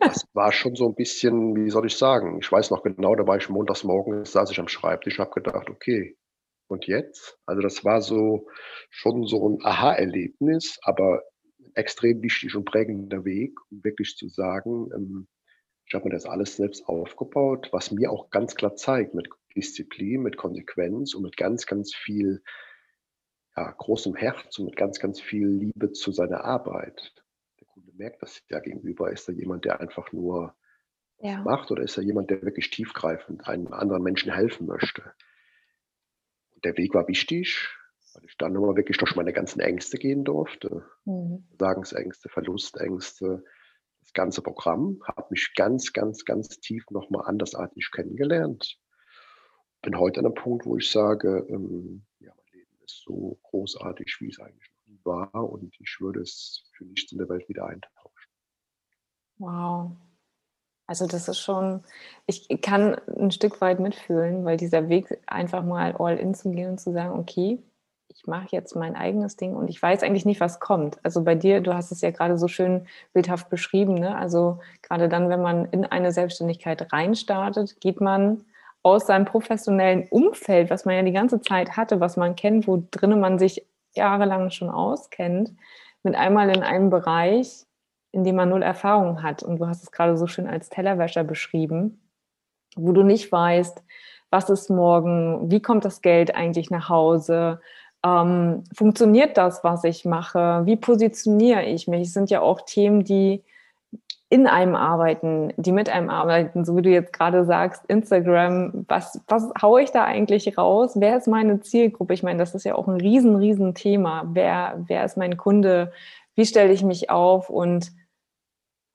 Das 0.00 0.26
war 0.32 0.52
schon 0.52 0.74
so 0.74 0.86
ein 0.88 0.94
bisschen, 0.94 1.54
wie 1.56 1.68
soll 1.68 1.86
ich 1.86 1.96
sagen? 1.96 2.38
Ich 2.40 2.50
weiß 2.50 2.70
noch 2.70 2.82
genau, 2.82 3.16
da 3.16 3.26
war 3.26 3.36
ich 3.36 3.50
montags 3.50 3.84
morgens, 3.84 4.32
saß 4.32 4.50
ich 4.50 4.58
am 4.58 4.68
Schreibtisch, 4.68 5.18
habe 5.18 5.30
gedacht, 5.30 5.68
okay, 5.68 6.16
und 6.72 6.86
jetzt? 6.86 7.38
Also 7.46 7.62
das 7.62 7.84
war 7.84 8.02
so 8.02 8.48
schon 8.90 9.26
so 9.26 9.48
ein 9.48 9.64
Aha-Erlebnis, 9.64 10.78
aber 10.82 11.22
extrem 11.74 12.22
wichtig 12.22 12.56
und 12.56 12.64
prägender 12.64 13.24
Weg, 13.24 13.54
um 13.70 13.82
wirklich 13.84 14.16
zu 14.16 14.28
sagen, 14.28 14.90
ähm, 14.94 15.28
ich 15.86 15.94
habe 15.94 16.06
mir 16.06 16.14
das 16.14 16.26
alles 16.26 16.56
selbst 16.56 16.88
aufgebaut, 16.88 17.68
was 17.72 17.90
mir 17.90 18.10
auch 18.10 18.30
ganz 18.30 18.54
klar 18.54 18.76
zeigt, 18.76 19.14
mit 19.14 19.28
Disziplin, 19.54 20.22
mit 20.22 20.36
Konsequenz 20.36 21.14
und 21.14 21.22
mit 21.22 21.36
ganz, 21.36 21.66
ganz 21.66 21.94
viel 21.94 22.42
ja, 23.56 23.70
großem 23.70 24.14
Herz 24.14 24.58
und 24.58 24.66
mit 24.66 24.76
ganz, 24.76 24.98
ganz 24.98 25.20
viel 25.20 25.46
Liebe 25.46 25.92
zu 25.92 26.12
seiner 26.12 26.44
Arbeit. 26.44 27.12
Der 27.60 27.66
Kunde 27.66 27.92
merkt 27.94 28.22
das 28.22 28.42
ja 28.48 28.60
gegenüber. 28.60 29.12
Ist 29.12 29.28
er 29.28 29.34
jemand, 29.34 29.64
der 29.64 29.80
einfach 29.80 30.12
nur 30.12 30.54
ja. 31.18 31.42
macht 31.42 31.70
oder 31.70 31.82
ist 31.82 31.96
er 31.98 32.04
jemand, 32.04 32.30
der 32.30 32.42
wirklich 32.42 32.70
tiefgreifend 32.70 33.46
einem 33.46 33.72
anderen 33.72 34.02
Menschen 34.02 34.32
helfen 34.32 34.66
möchte? 34.66 35.12
Der 36.64 36.76
Weg 36.76 36.94
war 36.94 37.08
wichtig, 37.08 37.68
weil 38.14 38.24
ich 38.24 38.36
dann 38.36 38.54
immer 38.54 38.76
wirklich 38.76 38.98
durch 38.98 39.16
meine 39.16 39.32
ganzen 39.32 39.60
Ängste 39.60 39.98
gehen 39.98 40.24
durfte. 40.24 40.84
Mhm. 41.04 41.46
Sagensängste, 41.58 42.28
Verlustängste, 42.28 43.44
das 44.00 44.12
ganze 44.12 44.42
Programm, 44.42 45.00
habe 45.04 45.28
mich 45.30 45.54
ganz, 45.54 45.92
ganz, 45.92 46.24
ganz 46.24 46.60
tief 46.60 46.84
nochmal 46.90 47.26
andersartig 47.26 47.90
kennengelernt. 47.92 48.78
Bin 49.82 49.98
heute 49.98 50.20
an 50.20 50.26
einem 50.26 50.34
Punkt, 50.34 50.66
wo 50.66 50.76
ich 50.76 50.90
sage, 50.90 51.46
ähm, 51.48 52.04
ja, 52.20 52.32
mein 52.36 52.52
Leben 52.52 52.76
ist 52.84 53.02
so 53.04 53.38
großartig, 53.42 54.16
wie 54.20 54.28
es 54.28 54.38
eigentlich 54.38 54.70
noch 54.70 54.86
nie 54.86 55.00
war 55.04 55.34
und 55.34 55.74
ich 55.80 55.96
würde 56.00 56.20
es 56.20 56.68
für 56.76 56.84
nichts 56.84 57.10
in 57.12 57.18
der 57.18 57.28
Welt 57.28 57.48
wieder 57.48 57.66
eintauschen. 57.66 58.30
Wow. 59.38 59.96
Also 60.92 61.06
das 61.06 61.26
ist 61.26 61.38
schon, 61.38 61.82
ich 62.26 62.46
kann 62.60 62.96
ein 63.18 63.30
Stück 63.30 63.62
weit 63.62 63.80
mitfühlen, 63.80 64.44
weil 64.44 64.58
dieser 64.58 64.90
Weg 64.90 65.20
einfach 65.26 65.64
mal 65.64 65.96
all 65.98 66.18
in 66.18 66.34
zu 66.34 66.50
gehen 66.50 66.72
und 66.72 66.80
zu 66.82 66.92
sagen, 66.92 67.18
okay, 67.18 67.62
ich 68.08 68.26
mache 68.26 68.48
jetzt 68.50 68.76
mein 68.76 68.94
eigenes 68.94 69.36
Ding 69.36 69.56
und 69.56 69.70
ich 69.70 69.80
weiß 69.80 70.02
eigentlich 70.02 70.26
nicht, 70.26 70.42
was 70.42 70.60
kommt. 70.60 70.98
Also 71.02 71.24
bei 71.24 71.34
dir, 71.34 71.62
du 71.62 71.72
hast 71.72 71.92
es 71.92 72.02
ja 72.02 72.10
gerade 72.10 72.36
so 72.36 72.46
schön 72.46 72.86
bildhaft 73.14 73.48
beschrieben. 73.48 73.94
Ne? 73.94 74.14
Also 74.14 74.58
gerade 74.82 75.08
dann, 75.08 75.30
wenn 75.30 75.40
man 75.40 75.64
in 75.64 75.86
eine 75.86 76.12
Selbstständigkeit 76.12 76.92
reinstartet, 76.92 77.80
geht 77.80 78.02
man 78.02 78.44
aus 78.82 79.06
seinem 79.06 79.24
professionellen 79.24 80.08
Umfeld, 80.10 80.68
was 80.68 80.84
man 80.84 80.94
ja 80.94 81.02
die 81.02 81.12
ganze 81.12 81.40
Zeit 81.40 81.74
hatte, 81.74 82.00
was 82.00 82.18
man 82.18 82.36
kennt, 82.36 82.68
wo 82.68 82.86
drinnen 82.90 83.18
man 83.18 83.38
sich 83.38 83.66
jahrelang 83.94 84.50
schon 84.50 84.68
auskennt, 84.68 85.54
mit 86.02 86.16
einmal 86.16 86.50
in 86.50 86.62
einem 86.62 86.90
Bereich, 86.90 87.64
in 88.12 88.24
dem 88.24 88.36
man 88.36 88.50
null 88.50 88.62
Erfahrung 88.62 89.22
hat. 89.22 89.42
Und 89.42 89.58
du 89.58 89.66
hast 89.66 89.82
es 89.82 89.90
gerade 89.90 90.16
so 90.16 90.26
schön 90.26 90.46
als 90.46 90.68
Tellerwäscher 90.68 91.24
beschrieben, 91.24 92.00
wo 92.76 92.92
du 92.92 93.02
nicht 93.02 93.32
weißt, 93.32 93.82
was 94.30 94.48
ist 94.48 94.70
morgen, 94.70 95.50
wie 95.50 95.60
kommt 95.60 95.84
das 95.84 96.00
Geld 96.00 96.34
eigentlich 96.34 96.70
nach 96.70 96.88
Hause, 96.88 97.60
ähm, 98.04 98.64
funktioniert 98.74 99.36
das, 99.36 99.62
was 99.62 99.84
ich 99.84 100.04
mache? 100.04 100.62
Wie 100.64 100.76
positioniere 100.76 101.64
ich 101.64 101.86
mich? 101.86 102.08
Es 102.08 102.14
sind 102.14 102.30
ja 102.30 102.40
auch 102.40 102.62
Themen, 102.62 103.04
die 103.04 103.44
in 104.28 104.46
einem 104.46 104.74
arbeiten, 104.74 105.52
die 105.58 105.72
mit 105.72 105.90
einem 105.90 106.08
arbeiten, 106.08 106.64
so 106.64 106.74
wie 106.76 106.82
du 106.82 106.88
jetzt 106.88 107.12
gerade 107.12 107.44
sagst, 107.44 107.84
Instagram, 107.86 108.86
was, 108.88 109.20
was 109.28 109.52
haue 109.60 109.82
ich 109.82 109.90
da 109.90 110.04
eigentlich 110.04 110.56
raus? 110.56 110.92
Wer 110.96 111.18
ist 111.18 111.28
meine 111.28 111.60
Zielgruppe? 111.60 112.14
Ich 112.14 112.22
meine, 112.22 112.38
das 112.38 112.54
ist 112.54 112.64
ja 112.64 112.74
auch 112.74 112.88
ein 112.88 112.96
riesen, 112.96 113.36
riesen 113.36 113.74
Thema. 113.74 114.24
Wer, 114.32 114.82
wer 114.86 115.04
ist 115.04 115.18
mein 115.18 115.36
Kunde? 115.36 115.92
Wie 116.34 116.46
stelle 116.46 116.72
ich 116.72 116.82
mich 116.82 117.10
auf? 117.10 117.50
Und 117.50 117.92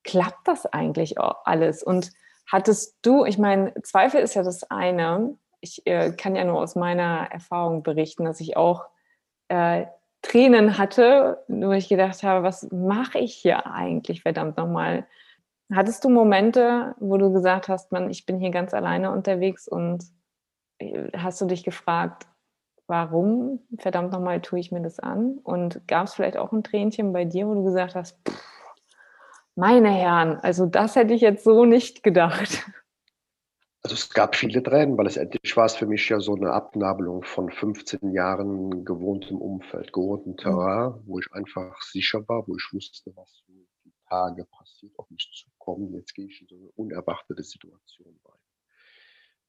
klappt 0.07 0.47
das 0.47 0.65
eigentlich 0.65 1.19
alles? 1.19 1.83
Und 1.83 2.11
hattest 2.51 2.97
du, 3.03 3.25
ich 3.25 3.37
meine, 3.37 3.73
Zweifel 3.83 4.21
ist 4.21 4.33
ja 4.33 4.41
das 4.41 4.63
eine. 4.71 5.37
Ich 5.61 5.85
äh, 5.85 6.11
kann 6.13 6.35
ja 6.35 6.43
nur 6.43 6.59
aus 6.59 6.75
meiner 6.75 7.27
Erfahrung 7.29 7.83
berichten, 7.83 8.25
dass 8.25 8.39
ich 8.39 8.57
auch 8.57 8.85
äh, 9.49 9.85
Tränen 10.23 10.77
hatte, 10.77 11.43
wo 11.47 11.71
ich 11.73 11.89
gedacht 11.89 12.23
habe, 12.23 12.43
was 12.43 12.71
mache 12.71 13.19
ich 13.19 13.35
hier 13.35 13.67
eigentlich, 13.67 14.23
verdammt 14.23 14.57
nochmal? 14.57 15.05
Hattest 15.71 16.03
du 16.03 16.09
Momente, 16.09 16.95
wo 16.99 17.17
du 17.17 17.31
gesagt 17.31 17.67
hast, 17.67 17.91
man, 17.91 18.09
ich 18.09 18.25
bin 18.25 18.39
hier 18.39 18.51
ganz 18.51 18.73
alleine 18.73 19.11
unterwegs 19.11 19.67
und 19.67 20.05
äh, 20.79 21.09
hast 21.15 21.41
du 21.41 21.45
dich 21.45 21.63
gefragt, 21.63 22.27
warum, 22.87 23.59
verdammt 23.77 24.13
nochmal, 24.13 24.41
tue 24.41 24.59
ich 24.59 24.71
mir 24.71 24.81
das 24.81 24.99
an? 24.99 25.39
Und 25.43 25.85
gab 25.87 26.07
es 26.07 26.13
vielleicht 26.13 26.37
auch 26.37 26.53
ein 26.53 26.63
Tränchen 26.63 27.11
bei 27.11 27.25
dir, 27.25 27.47
wo 27.47 27.53
du 27.53 27.63
gesagt 27.63 27.95
hast, 27.95 28.17
pff, 28.27 28.56
meine 29.57 29.89
Herren, 29.89 30.37
also 30.37 30.65
das 30.65 30.95
hätte 30.95 31.13
ich 31.13 31.21
jetzt 31.21 31.43
so 31.43 31.65
nicht 31.65 32.03
gedacht. 32.03 32.63
Also 33.83 33.95
es 33.95 34.09
gab 34.09 34.35
viele 34.35 34.61
Tränen, 34.61 34.97
weil 34.97 35.05
letztendlich 35.05 35.55
war 35.55 35.65
es 35.65 35.75
für 35.75 35.85
mich 35.85 36.09
ja 36.09 36.19
so 36.19 36.35
eine 36.35 36.51
Abnabelung 36.51 37.23
von 37.23 37.49
15 37.49 38.11
Jahren 38.11 38.83
gewohntem 38.83 39.37
Umfeld, 39.37 39.93
gewohntem 39.93 40.33
mhm. 40.33 40.37
Terrain, 40.37 40.93
wo 41.05 41.19
ich 41.19 41.31
einfach 41.31 41.81
sicher 41.81 42.27
war, 42.27 42.47
wo 42.47 42.55
ich 42.55 42.67
wusste, 42.73 43.15
was 43.15 43.43
für 43.45 43.53
die 43.85 43.93
Tage 44.09 44.45
passiert, 44.45 44.91
auf 44.99 45.09
mich 45.09 45.31
zukommen. 45.33 45.93
Jetzt 45.93 46.13
gehe 46.13 46.25
ich 46.25 46.41
in 46.41 46.47
so 46.47 46.55
eine 46.55 46.69
unerwartete 46.75 47.43
Situation 47.43 48.19
rein. 48.25 48.39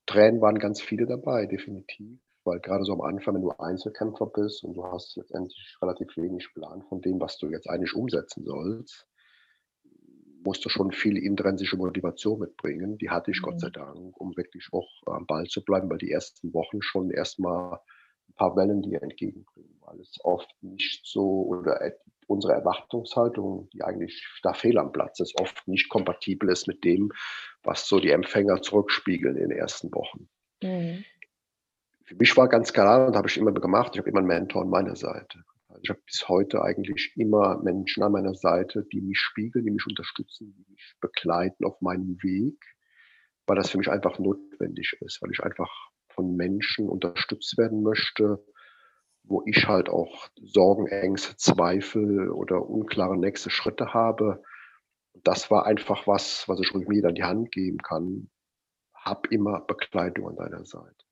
Tränen 0.06 0.40
waren 0.40 0.58
ganz 0.58 0.80
viele 0.80 1.06
dabei, 1.06 1.46
definitiv, 1.46 2.20
weil 2.44 2.60
gerade 2.60 2.84
so 2.84 2.92
am 2.92 3.00
Anfang, 3.00 3.34
wenn 3.34 3.42
du 3.42 3.50
Einzelkämpfer 3.50 4.26
bist 4.26 4.62
und 4.62 4.74
du 4.74 4.84
hast 4.84 5.16
letztendlich 5.16 5.76
relativ 5.82 6.16
wenig 6.16 6.48
Plan 6.54 6.82
von 6.88 7.02
dem, 7.02 7.20
was 7.20 7.38
du 7.38 7.48
jetzt 7.48 7.68
eigentlich 7.68 7.94
umsetzen 7.94 8.44
sollst, 8.44 9.08
musst 10.44 10.64
du 10.64 10.68
schon 10.68 10.92
viel 10.92 11.16
intrinsische 11.16 11.76
Motivation 11.76 12.38
mitbringen. 12.38 12.98
Die 12.98 13.10
hatte 13.10 13.30
ich 13.30 13.40
mhm. 13.40 13.44
Gott 13.44 13.60
sei 13.60 13.70
Dank, 13.70 14.20
um 14.20 14.36
wirklich 14.36 14.68
auch 14.72 14.88
am 15.06 15.26
Ball 15.26 15.46
zu 15.46 15.64
bleiben, 15.64 15.90
weil 15.90 15.98
die 15.98 16.10
ersten 16.10 16.52
Wochen 16.54 16.82
schon 16.82 17.10
erstmal 17.10 17.80
ein 18.28 18.34
paar 18.34 18.56
Wellen 18.56 18.82
dir 18.82 19.02
entgegenbringen, 19.02 19.78
weil 19.80 20.00
es 20.00 20.18
oft 20.22 20.50
nicht 20.62 21.06
so 21.06 21.46
oder 21.46 21.80
unsere 22.26 22.52
Erwartungshaltung, 22.52 23.68
die 23.70 23.82
eigentlich 23.82 24.26
da 24.42 24.52
fehl 24.52 24.78
am 24.78 24.92
Platz 24.92 25.18
ist, 25.20 25.40
oft 25.40 25.66
nicht 25.66 25.88
kompatibel 25.88 26.50
ist 26.50 26.68
mit 26.68 26.84
dem, 26.84 27.10
was 27.62 27.88
so 27.88 28.00
die 28.00 28.10
Empfänger 28.10 28.60
zurückspiegeln 28.60 29.36
in 29.36 29.48
den 29.48 29.58
ersten 29.58 29.92
Wochen. 29.92 30.28
Mhm. 30.62 31.04
Für 32.04 32.16
mich 32.16 32.36
war 32.36 32.48
ganz 32.48 32.72
klar, 32.72 33.06
und 33.06 33.16
habe 33.16 33.28
ich 33.28 33.36
immer 33.36 33.52
gemacht, 33.52 33.92
ich 33.94 33.98
habe 33.98 34.08
immer 34.08 34.20
einen 34.20 34.28
Mentor 34.28 34.62
an 34.62 34.70
meiner 34.70 34.96
Seite. 34.96 35.44
Ich 35.82 35.90
habe 35.90 36.00
bis 36.06 36.28
heute 36.28 36.62
eigentlich 36.62 37.12
immer 37.16 37.62
Menschen 37.62 38.02
an 38.02 38.12
meiner 38.12 38.34
Seite, 38.34 38.84
die 38.92 39.00
mich 39.00 39.18
spiegeln, 39.18 39.64
die 39.64 39.70
mich 39.70 39.86
unterstützen, 39.86 40.54
die 40.56 40.72
mich 40.72 40.94
begleiten 41.00 41.64
auf 41.64 41.80
meinem 41.80 42.22
Weg, 42.22 42.58
weil 43.46 43.56
das 43.56 43.70
für 43.70 43.78
mich 43.78 43.90
einfach 43.90 44.18
notwendig 44.18 44.96
ist, 45.00 45.22
weil 45.22 45.30
ich 45.32 45.42
einfach 45.42 45.70
von 46.08 46.36
Menschen 46.36 46.88
unterstützt 46.88 47.56
werden 47.58 47.82
möchte, 47.82 48.44
wo 49.22 49.42
ich 49.46 49.68
halt 49.68 49.88
auch 49.88 50.28
Sorgen, 50.40 50.86
Ängste, 50.88 51.36
Zweifel 51.36 52.30
oder 52.30 52.68
unklare 52.68 53.16
nächste 53.16 53.50
Schritte 53.50 53.94
habe. 53.94 54.42
Das 55.22 55.50
war 55.50 55.66
einfach 55.66 56.06
was, 56.06 56.48
was 56.48 56.60
ich 56.60 56.74
mir 56.74 57.04
an 57.04 57.14
die 57.14 57.24
Hand 57.24 57.52
geben 57.52 57.78
kann. 57.78 58.30
Hab 58.94 59.30
immer 59.30 59.60
Begleitung 59.60 60.28
an 60.28 60.36
deiner 60.36 60.64
Seite. 60.64 61.04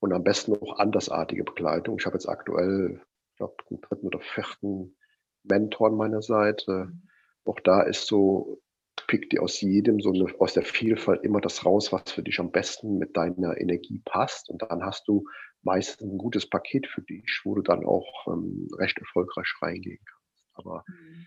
Und 0.00 0.12
am 0.12 0.24
besten 0.24 0.54
auch 0.56 0.78
andersartige 0.78 1.44
Begleitung. 1.44 1.98
Ich 1.98 2.06
habe 2.06 2.16
jetzt 2.16 2.28
aktuell 2.28 3.02
ich 3.34 3.38
glaube, 3.38 3.56
den 3.68 3.80
dritten 3.80 4.06
oder 4.06 4.20
vierten 4.20 4.96
Mentor 5.42 5.88
an 5.88 5.96
meiner 5.96 6.22
Seite. 6.22 6.86
Mhm. 6.86 7.08
Auch 7.44 7.58
da 7.60 7.82
ist 7.82 8.06
so, 8.06 8.62
pickt 9.08 9.32
dir 9.32 9.42
aus 9.42 9.60
jedem, 9.60 10.00
so 10.00 10.12
eine, 10.12 10.32
aus 10.38 10.54
der 10.54 10.62
Vielfalt 10.62 11.24
immer 11.24 11.40
das 11.40 11.64
raus, 11.66 11.92
was 11.92 12.12
für 12.12 12.22
dich 12.22 12.38
am 12.38 12.52
besten 12.52 12.96
mit 12.96 13.16
deiner 13.16 13.60
Energie 13.60 14.00
passt. 14.04 14.48
Und 14.48 14.62
dann 14.62 14.84
hast 14.84 15.08
du 15.08 15.24
meistens 15.62 16.12
ein 16.12 16.16
gutes 16.16 16.48
Paket 16.48 16.86
für 16.86 17.02
dich, 17.02 17.40
wo 17.44 17.56
du 17.56 17.62
dann 17.62 17.84
auch 17.84 18.26
ähm, 18.28 18.68
recht 18.78 18.98
erfolgreich 18.98 19.52
reingehen 19.60 20.00
kannst. 20.04 20.46
Aber 20.54 20.84
mhm. 20.86 21.26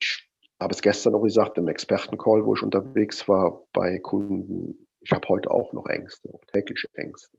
ich 0.00 0.30
habe 0.60 0.72
es 0.72 0.82
gestern 0.82 1.16
auch 1.16 1.22
gesagt, 1.22 1.58
im 1.58 1.66
Expertencall, 1.66 2.46
wo 2.46 2.54
ich 2.54 2.62
unterwegs 2.62 3.26
war 3.26 3.66
bei 3.72 3.98
Kunden, 3.98 4.86
ich 5.00 5.10
habe 5.10 5.26
heute 5.28 5.50
auch 5.50 5.72
noch 5.72 5.86
Ängste, 5.86 6.32
auch 6.32 6.44
tägliche 6.52 6.86
Ängste. 6.94 7.36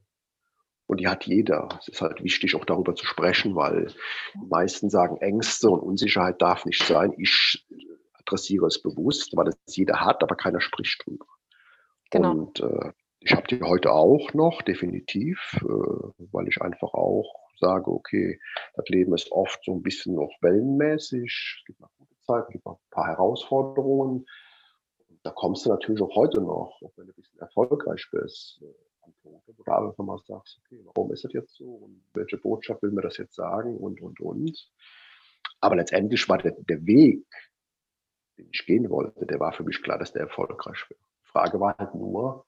Und 0.91 0.99
die 0.99 1.07
hat 1.07 1.25
jeder. 1.25 1.69
Es 1.79 1.87
ist 1.87 2.01
halt 2.01 2.21
wichtig, 2.21 2.53
auch 2.53 2.65
darüber 2.65 2.93
zu 2.93 3.05
sprechen, 3.05 3.55
weil 3.55 3.93
die 4.33 4.45
meisten 4.49 4.89
sagen, 4.89 5.15
Ängste 5.21 5.69
und 5.69 5.79
Unsicherheit 5.79 6.41
darf 6.41 6.65
nicht 6.65 6.83
sein. 6.85 7.13
Ich 7.17 7.65
adressiere 8.15 8.65
es 8.65 8.81
bewusst, 8.81 9.37
weil 9.37 9.47
es 9.47 9.55
jeder 9.77 10.01
hat, 10.01 10.21
aber 10.21 10.35
keiner 10.35 10.59
spricht 10.59 11.01
drüber. 11.05 11.27
Genau. 12.09 12.31
Und 12.31 12.59
äh, 12.59 12.91
ich 13.21 13.31
habe 13.31 13.47
die 13.47 13.61
heute 13.61 13.93
auch 13.93 14.33
noch, 14.33 14.63
definitiv, 14.63 15.61
äh, 15.61 15.65
weil 16.33 16.49
ich 16.49 16.61
einfach 16.61 16.93
auch 16.93 17.35
sage, 17.57 17.89
okay, 17.89 18.41
das 18.75 18.89
Leben 18.89 19.13
ist 19.13 19.31
oft 19.31 19.63
so 19.63 19.71
ein 19.71 19.83
bisschen 19.83 20.15
noch 20.15 20.33
wellenmäßig. 20.41 21.55
Es 21.59 21.65
gibt 21.67 21.79
noch 21.79 21.91
gute 21.97 22.19
Zeiten, 22.19 22.47
es 22.47 22.51
gibt 22.51 22.65
noch 22.65 22.79
ein 22.79 22.89
paar 22.91 23.07
Herausforderungen. 23.07 24.25
da 25.23 25.31
kommst 25.31 25.65
du 25.65 25.69
natürlich 25.69 26.01
auch 26.01 26.17
heute 26.17 26.41
noch, 26.41 26.81
auch 26.83 26.91
wenn 26.97 27.05
du 27.05 27.13
ein 27.13 27.15
bisschen 27.15 27.39
erfolgreich 27.39 28.05
bist 28.11 28.61
Punkte, 29.01 29.29
wo 29.57 29.63
du 29.63 29.71
einfach 29.71 30.03
mal 30.03 30.19
sagst, 30.19 30.59
okay, 30.59 30.81
warum 30.85 31.11
ist 31.11 31.23
das 31.23 31.33
jetzt 31.33 31.55
so 31.55 31.65
und 31.65 32.03
welche 32.13 32.37
Botschaft 32.37 32.81
will 32.81 32.91
mir 32.91 33.01
das 33.01 33.17
jetzt 33.17 33.35
sagen 33.35 33.77
und, 33.77 34.01
und, 34.01 34.19
und. 34.19 34.71
Aber 35.59 35.75
letztendlich 35.75 36.27
war 36.29 36.37
der, 36.37 36.51
der 36.51 36.85
Weg, 36.85 37.25
den 38.37 38.49
ich 38.51 38.65
gehen 38.65 38.89
wollte, 38.89 39.25
der 39.25 39.39
war 39.39 39.53
für 39.53 39.63
mich 39.63 39.81
klar, 39.81 39.99
dass 39.99 40.13
der 40.13 40.23
erfolgreich 40.23 40.89
wird. 40.89 40.99
Die 40.99 41.27
Frage 41.27 41.59
war 41.59 41.77
halt 41.77 41.95
nur, 41.95 42.45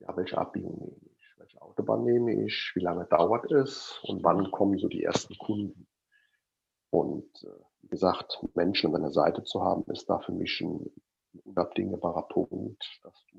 ja, 0.00 0.16
welche 0.16 0.38
Abbiegung 0.38 0.78
nehme 0.78 1.10
ich, 1.16 1.34
welche 1.36 1.62
Autobahn 1.62 2.04
nehme 2.04 2.44
ich, 2.44 2.72
wie 2.74 2.80
lange 2.80 3.06
dauert 3.06 3.50
es 3.52 3.98
und 4.04 4.22
wann 4.24 4.50
kommen 4.50 4.78
so 4.78 4.88
die 4.88 5.02
ersten 5.02 5.36
Kunden. 5.36 5.86
Und 6.90 7.44
äh, 7.44 7.64
wie 7.82 7.88
gesagt, 7.88 8.38
Menschen 8.54 8.86
an 8.86 8.92
meiner 8.92 9.12
Seite 9.12 9.42
zu 9.44 9.62
haben, 9.62 9.84
ist 9.90 10.08
da 10.08 10.20
für 10.20 10.32
mich 10.32 10.60
ein 10.60 10.90
unabdingbarer 11.44 12.28
Punkt, 12.28 13.00
dass 13.02 13.24
du 13.30 13.38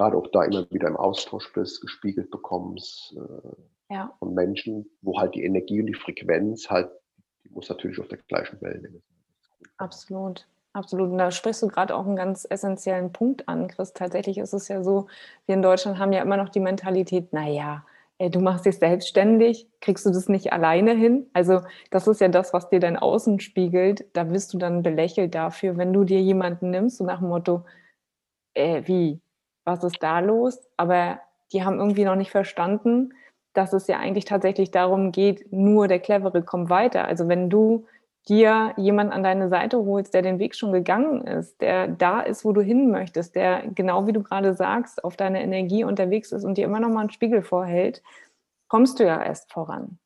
gerade 0.00 0.16
auch 0.16 0.28
da 0.28 0.44
immer 0.44 0.66
wieder 0.70 0.88
im 0.88 0.96
Austausch 0.96 1.52
bist, 1.52 1.82
gespiegelt 1.82 2.30
bekommst 2.30 3.14
äh, 3.16 3.94
ja. 3.94 4.10
von 4.18 4.32
Menschen, 4.32 4.88
wo 5.02 5.20
halt 5.20 5.34
die 5.34 5.44
Energie 5.44 5.80
und 5.80 5.88
die 5.88 5.94
Frequenz 5.94 6.70
halt, 6.70 6.90
die 7.44 7.50
muss 7.50 7.68
natürlich 7.68 8.00
auf 8.00 8.08
der 8.08 8.18
gleichen 8.26 8.58
Welle 8.62 8.80
sein. 8.80 9.02
Absolut. 9.76 10.46
Absolut. 10.72 11.10
Und 11.10 11.18
da 11.18 11.30
sprichst 11.32 11.62
du 11.62 11.68
gerade 11.68 11.94
auch 11.94 12.06
einen 12.06 12.16
ganz 12.16 12.46
essentiellen 12.48 13.12
Punkt 13.12 13.46
an, 13.48 13.68
Chris. 13.68 13.92
Tatsächlich 13.92 14.38
ist 14.38 14.54
es 14.54 14.68
ja 14.68 14.82
so, 14.82 15.08
wir 15.46 15.56
in 15.56 15.62
Deutschland 15.62 15.98
haben 15.98 16.12
ja 16.12 16.22
immer 16.22 16.36
noch 16.36 16.48
die 16.48 16.60
Mentalität, 16.60 17.32
naja, 17.32 17.84
ey, 18.18 18.30
du 18.30 18.40
machst 18.40 18.64
dich 18.66 18.78
selbstständig, 18.78 19.68
kriegst 19.80 20.06
du 20.06 20.10
das 20.10 20.28
nicht 20.28 20.52
alleine 20.52 20.94
hin? 20.94 21.28
Also 21.32 21.62
das 21.90 22.06
ist 22.06 22.20
ja 22.20 22.28
das, 22.28 22.54
was 22.54 22.70
dir 22.70 22.78
dein 22.78 22.96
Außen 22.96 23.40
spiegelt. 23.40 24.04
Da 24.14 24.30
wirst 24.30 24.54
du 24.54 24.58
dann 24.58 24.82
belächelt 24.82 25.34
dafür, 25.34 25.76
wenn 25.76 25.92
du 25.92 26.04
dir 26.04 26.20
jemanden 26.20 26.70
nimmst, 26.70 26.98
so 26.98 27.04
nach 27.04 27.18
dem 27.18 27.28
Motto, 27.28 27.64
äh, 28.54 28.82
wie, 28.86 29.20
was 29.64 29.84
ist 29.84 30.02
da 30.02 30.20
los? 30.20 30.58
Aber 30.76 31.20
die 31.52 31.64
haben 31.64 31.78
irgendwie 31.78 32.04
noch 32.04 32.16
nicht 32.16 32.30
verstanden, 32.30 33.12
dass 33.52 33.72
es 33.72 33.86
ja 33.86 33.98
eigentlich 33.98 34.24
tatsächlich 34.24 34.70
darum 34.70 35.12
geht, 35.12 35.52
nur 35.52 35.88
der 35.88 35.98
Clevere 35.98 36.42
kommt 36.42 36.70
weiter. 36.70 37.04
Also 37.06 37.28
wenn 37.28 37.50
du 37.50 37.86
dir 38.28 38.74
jemanden 38.76 39.12
an 39.12 39.22
deine 39.22 39.48
Seite 39.48 39.78
holst, 39.78 40.14
der 40.14 40.22
den 40.22 40.38
Weg 40.38 40.54
schon 40.54 40.72
gegangen 40.72 41.26
ist, 41.26 41.60
der 41.60 41.88
da 41.88 42.20
ist, 42.20 42.44
wo 42.44 42.52
du 42.52 42.60
hin 42.60 42.90
möchtest, 42.90 43.34
der 43.34 43.66
genau 43.74 44.06
wie 44.06 44.12
du 44.12 44.22
gerade 44.22 44.54
sagst, 44.54 45.02
auf 45.02 45.16
deine 45.16 45.42
Energie 45.42 45.84
unterwegs 45.84 46.30
ist 46.32 46.44
und 46.44 46.58
dir 46.58 46.64
immer 46.64 46.80
noch 46.80 46.90
mal 46.90 47.00
einen 47.00 47.10
Spiegel 47.10 47.42
vorhält, 47.42 48.02
kommst 48.68 49.00
du 49.00 49.04
ja 49.04 49.22
erst 49.22 49.52
voran. 49.52 49.98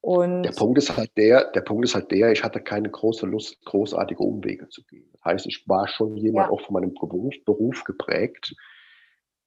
Und 0.00 0.42
der 0.42 0.52
Punkt 0.52 0.78
ist 0.78 0.96
halt 0.96 1.10
der, 1.16 1.50
der 1.52 1.62
Punkt 1.62 1.84
ist 1.84 1.94
halt 1.94 2.10
der, 2.10 2.30
ich 2.30 2.44
hatte 2.44 2.60
keine 2.60 2.90
große 2.90 3.26
Lust, 3.26 3.64
großartige 3.64 4.22
Umwege 4.22 4.68
zu 4.68 4.82
gehen. 4.84 5.03
Heißt, 5.24 5.46
ich 5.46 5.68
war 5.68 5.88
schon 5.88 6.16
jemand 6.16 6.48
ja. 6.48 6.52
auch 6.52 6.60
von 6.60 6.74
meinem 6.74 6.94
Beruf, 6.94 7.34
Beruf 7.44 7.84
geprägt, 7.84 8.54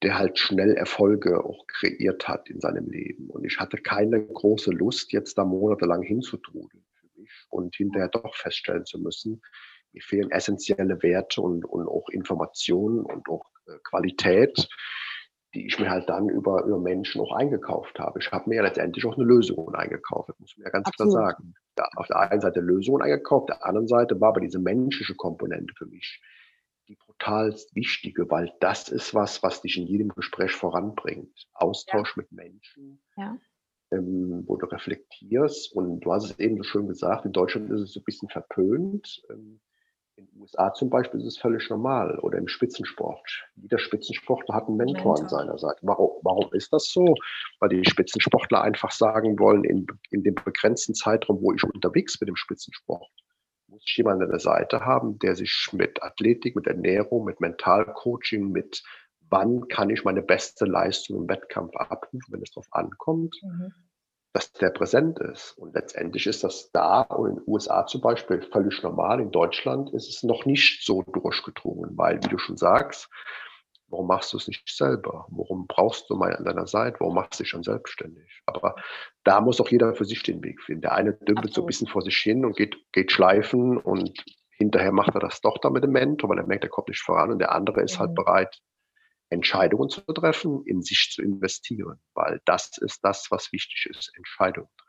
der 0.03 0.17
halt 0.17 0.37
schnell 0.37 0.75
Erfolge 0.75 1.43
auch 1.43 1.65
kreiert 1.67 2.27
hat 2.27 2.49
in 2.49 2.59
seinem 2.59 2.89
Leben. 2.89 3.29
Und 3.29 3.45
ich 3.45 3.59
hatte 3.59 3.77
keine 3.77 4.23
große 4.25 4.71
Lust, 4.71 5.11
jetzt 5.11 5.37
da 5.37 5.45
monatelang 5.45 6.03
hinzutrudeln 6.03 6.85
für 6.93 7.19
mich 7.19 7.31
und 7.49 7.75
hinterher 7.75 8.09
doch 8.09 8.35
feststellen 8.35 8.85
zu 8.85 8.99
müssen, 8.99 9.41
mir 9.93 10.01
fehlen 10.01 10.31
essentielle 10.31 11.01
Werte 11.01 11.41
und, 11.41 11.65
und 11.65 11.87
auch 11.87 12.09
Informationen 12.09 13.05
und 13.05 13.27
auch 13.29 13.45
äh, 13.67 13.77
Qualität, 13.83 14.67
die 15.57 15.65
ich 15.65 15.79
mir 15.79 15.89
halt 15.89 16.07
dann 16.07 16.29
über, 16.29 16.63
über 16.65 16.79
Menschen 16.79 17.19
auch 17.19 17.31
eingekauft 17.31 17.97
habe. 17.99 18.19
Ich 18.19 18.31
habe 18.31 18.47
mir 18.47 18.57
ja 18.57 18.61
letztendlich 18.61 19.03
auch 19.05 19.15
eine 19.17 19.25
Lösung 19.25 19.73
eingekauft, 19.73 20.29
das 20.29 20.39
muss 20.39 20.55
man 20.55 20.65
ja 20.65 20.69
ganz 20.69 20.87
Absolut. 20.87 21.13
klar 21.13 21.29
sagen. 21.31 21.55
Ja, 21.77 21.85
auf 21.95 22.07
der 22.07 22.19
einen 22.19 22.41
Seite 22.41 22.59
Lösungen 22.59 23.01
eingekauft, 23.01 23.49
auf 23.51 23.57
der 23.57 23.65
anderen 23.65 23.87
Seite 23.87 24.21
war 24.21 24.29
aber 24.29 24.41
diese 24.41 24.59
menschliche 24.59 25.15
Komponente 25.15 25.73
für 25.75 25.87
mich 25.87 26.21
die 26.87 26.95
brutal 26.95 27.55
wichtige, 27.73 28.29
weil 28.29 28.53
das 28.59 28.89
ist 28.89 29.13
was, 29.13 29.43
was 29.43 29.61
dich 29.61 29.77
in 29.77 29.87
jedem 29.87 30.09
Gespräch 30.09 30.51
voranbringt. 30.51 31.47
Austausch 31.53 32.15
ja. 32.15 32.21
mit 32.21 32.31
Menschen, 32.31 33.01
ja. 33.17 33.37
ähm, 33.91 34.43
wo 34.45 34.55
du 34.55 34.67
reflektierst. 34.67 35.73
Und 35.73 36.01
du 36.01 36.13
hast 36.13 36.25
es 36.25 36.39
eben 36.39 36.57
so 36.57 36.63
schön 36.63 36.87
gesagt, 36.87 37.25
in 37.25 37.33
Deutschland 37.33 37.69
ist 37.71 37.81
es 37.81 37.93
so 37.93 37.99
ein 37.99 38.03
bisschen 38.03 38.29
verpönt. 38.29 39.21
Ähm, 39.29 39.59
in 40.17 40.25
den 40.25 40.41
USA 40.41 40.73
zum 40.73 40.89
Beispiel 40.89 41.19
ist 41.19 41.27
es 41.27 41.37
völlig 41.37 41.69
normal 41.69 42.17
oder 42.19 42.39
im 42.39 42.47
Spitzensport. 42.47 43.45
Jeder 43.55 43.77
Spitzensportler 43.77 44.55
hat 44.55 44.67
einen 44.67 44.77
Mentor, 44.77 45.13
Mentor. 45.13 45.21
an 45.21 45.29
seiner 45.29 45.57
Seite. 45.59 45.79
Warum, 45.83 46.11
warum 46.23 46.51
ist 46.53 46.73
das 46.73 46.89
so? 46.91 47.15
Weil 47.59 47.69
die 47.69 47.85
Spitzensportler 47.87 48.61
einfach 48.61 48.91
sagen 48.91 49.37
wollen, 49.39 49.63
in, 49.63 49.85
in 50.09 50.23
dem 50.23 50.35
begrenzten 50.35 50.95
Zeitraum, 50.95 51.41
wo 51.41 51.53
ich 51.53 51.63
unterwegs 51.63 52.17
bin 52.17 52.29
im 52.29 52.35
Spitzensport, 52.35 53.07
muss 53.67 53.83
ich 53.85 53.97
jemanden 53.97 54.23
an 54.23 54.31
der 54.31 54.39
Seite 54.39 54.81
haben, 54.81 55.19
der 55.19 55.35
sich 55.35 55.69
mit 55.71 56.01
Athletik, 56.01 56.55
mit 56.55 56.65
Ernährung, 56.65 57.25
mit 57.25 57.39
Mentalcoaching, 57.39 58.51
mit 58.51 58.83
wann 59.29 59.67
kann 59.67 59.89
ich 59.91 60.03
meine 60.03 60.23
beste 60.23 60.65
Leistung 60.65 61.17
im 61.17 61.29
Wettkampf 61.29 61.75
abrufen, 61.75 62.33
wenn 62.33 62.41
es 62.41 62.51
darauf 62.51 62.67
ankommt, 62.71 63.35
mhm. 63.43 63.73
Dass 64.37 64.53
der 64.53 64.69
präsent 64.69 65.17
ist. 65.17 65.57
Und 65.57 65.73
letztendlich 65.73 66.27
ist 66.27 66.43
das 66.43 66.71
da 66.71 67.01
und 67.01 67.29
in 67.29 67.35
den 67.37 67.43
USA 67.47 67.87
zum 67.87 68.01
Beispiel 68.01 68.43
völlig 68.51 68.83
normal. 68.83 69.19
In 69.19 69.31
Deutschland 69.31 69.91
ist 69.93 70.07
es 70.07 70.21
noch 70.21 70.45
nicht 70.45 70.85
so 70.85 71.01
durchgedrungen, 71.01 71.97
weil, 71.97 72.23
wie 72.23 72.29
du 72.29 72.37
schon 72.37 72.57
sagst, 72.57 73.09
Warum 73.89 74.07
machst 74.07 74.33
du 74.33 74.37
es 74.37 74.49
nicht 74.49 74.67
selber? 74.67 75.27
Warum 75.29 75.65
brauchst 75.65 76.09
du 76.09 76.17
mal 76.17 76.35
an 76.35 76.43
deiner 76.43 76.67
Seite? 76.67 76.97
Warum 76.99 77.15
machst 77.15 77.39
du 77.39 77.43
dich 77.43 77.49
schon 77.49 77.63
selbstständig? 77.63 78.41
Aber 78.45 78.75
da 79.23 79.39
muss 79.39 79.61
auch 79.61 79.69
jeder 79.69 79.95
für 79.95 80.03
sich 80.03 80.23
den 80.23 80.43
Weg 80.43 80.61
finden. 80.61 80.81
Der 80.81 80.91
eine 80.91 81.13
dümpelt 81.13 81.53
so 81.53 81.61
ein 81.61 81.67
bisschen 81.67 81.87
vor 81.87 82.01
sich 82.01 82.17
hin 82.17 82.43
und 82.43 82.57
geht, 82.57 82.75
geht 82.91 83.13
schleifen 83.13 83.77
und 83.77 84.25
hinterher 84.57 84.91
macht 84.91 85.15
er 85.15 85.21
das 85.21 85.39
doch 85.39 85.57
dann 85.59 85.71
mit 85.71 85.85
dem 85.85 85.91
Mentor, 85.91 86.29
weil 86.29 86.37
er 86.37 86.45
merkt, 86.45 86.65
er 86.65 86.69
kommt 86.69 86.89
nicht 86.89 87.01
voran 87.01 87.31
und 87.31 87.39
der 87.39 87.53
andere 87.53 87.81
ist 87.81 87.97
halt 87.97 88.11
mhm. 88.11 88.15
halt 88.17 88.25
bereit, 88.25 88.61
Entscheidungen 89.29 89.89
zu 89.89 90.01
treffen, 90.01 90.63
in 90.65 90.81
sich 90.81 91.11
zu 91.13 91.21
investieren, 91.21 91.99
weil 92.13 92.41
das 92.45 92.77
ist 92.77 93.03
das, 93.03 93.27
was 93.29 93.51
wichtig 93.51 93.87
ist, 93.89 94.11
Entscheidungen 94.15 94.69
treffen. 94.77 94.87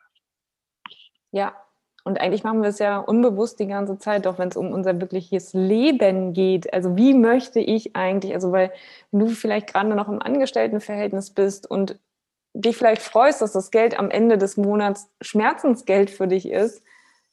Ja, 1.32 1.56
und 2.04 2.20
eigentlich 2.20 2.44
machen 2.44 2.62
wir 2.62 2.70
es 2.70 2.78
ja 2.78 2.98
unbewusst 2.98 3.60
die 3.60 3.66
ganze 3.66 3.98
Zeit, 3.98 4.26
auch 4.26 4.38
wenn 4.38 4.48
es 4.48 4.56
um 4.56 4.72
unser 4.72 4.98
wirkliches 5.00 5.52
Leben 5.52 6.32
geht. 6.32 6.72
Also 6.72 6.96
wie 6.96 7.12
möchte 7.12 7.60
ich 7.60 7.96
eigentlich, 7.96 8.32
also 8.32 8.52
weil 8.52 8.72
du 9.12 9.28
vielleicht 9.28 9.66
gerade 9.66 9.90
noch 9.90 10.08
im 10.08 10.22
Angestelltenverhältnis 10.22 11.30
bist 11.30 11.70
und 11.70 11.98
dich 12.54 12.76
vielleicht 12.76 13.02
freust, 13.02 13.42
dass 13.42 13.52
das 13.52 13.70
Geld 13.70 13.98
am 13.98 14.10
Ende 14.10 14.38
des 14.38 14.56
Monats 14.56 15.10
Schmerzensgeld 15.20 16.10
für 16.10 16.26
dich 16.26 16.48
ist, 16.48 16.82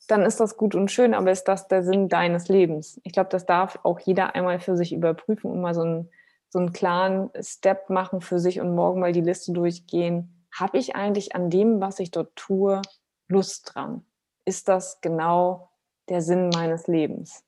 dann 0.07 0.23
ist 0.23 0.39
das 0.39 0.57
gut 0.57 0.75
und 0.75 0.91
schön, 0.91 1.13
aber 1.13 1.31
ist 1.31 1.45
das 1.45 1.67
der 1.67 1.83
Sinn 1.83 2.09
deines 2.09 2.47
Lebens? 2.47 2.99
Ich 3.03 3.13
glaube, 3.13 3.29
das 3.29 3.45
darf 3.45 3.79
auch 3.83 3.99
jeder 3.99 4.35
einmal 4.35 4.59
für 4.59 4.75
sich 4.75 4.93
überprüfen 4.93 5.49
und 5.49 5.61
mal 5.61 5.73
so 5.73 5.81
einen, 5.81 6.09
so 6.55 6.59
einen 6.59 6.71
klaren 6.71 7.29
Step 7.41 7.89
machen 7.89 8.21
für 8.21 8.39
sich 8.39 8.61
und 8.61 8.73
morgen 8.73 9.01
mal 9.01 9.11
die 9.11 9.21
Liste 9.21 9.51
durchgehen. 9.51 10.47
Habe 10.57 10.77
ich 10.77 10.95
eigentlich 10.95 11.35
an 11.35 11.49
dem, 11.49 11.81
was 11.81 11.99
ich 11.99 12.11
dort 12.11 12.35
tue, 12.35 12.81
Lust 13.27 13.73
dran? 13.73 14.05
ist 14.45 14.67
das 14.67 15.01
genau 15.01 15.71
der 16.07 16.21
Sinn 16.21 16.49
meines 16.49 16.87
Lebens? 16.87 17.43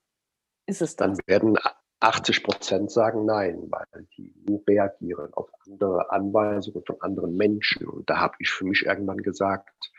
Ist 0.66 0.82
es 0.82 0.96
das? 0.96 1.18
Dann 1.18 1.28
werden 1.28 1.58
80 2.00 2.44
Prozent 2.44 2.92
sagen 2.92 3.26
nein, 3.26 3.68
weil 3.70 4.08
die 4.18 4.34
nur 4.48 4.62
reagieren 4.68 5.34
auf 5.34 5.50
andere 5.66 6.12
Anweisungen 6.12 6.84
von 6.86 7.00
anderen 7.02 7.36
Menschen. 7.38 7.88
Und 7.88 8.10
da 8.10 8.18
habe 8.18 8.36
ich 8.40 8.50
für 8.50 8.66
mich 8.66 8.86
irgendwann 8.86 9.18
gesagt, 9.18 9.92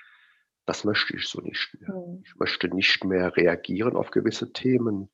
das 0.66 0.84
möchte 0.84 1.16
ich 1.16 1.26
so 1.26 1.40
nicht 1.40 1.76
mehr. 1.80 1.94
Mhm. 1.94 2.22
Ich 2.24 2.36
möchte 2.36 2.68
nicht 2.68 3.04
mehr 3.04 3.36
reagieren 3.36 3.96
auf 3.96 4.10
gewisse 4.10 4.52
Themen, 4.52 5.08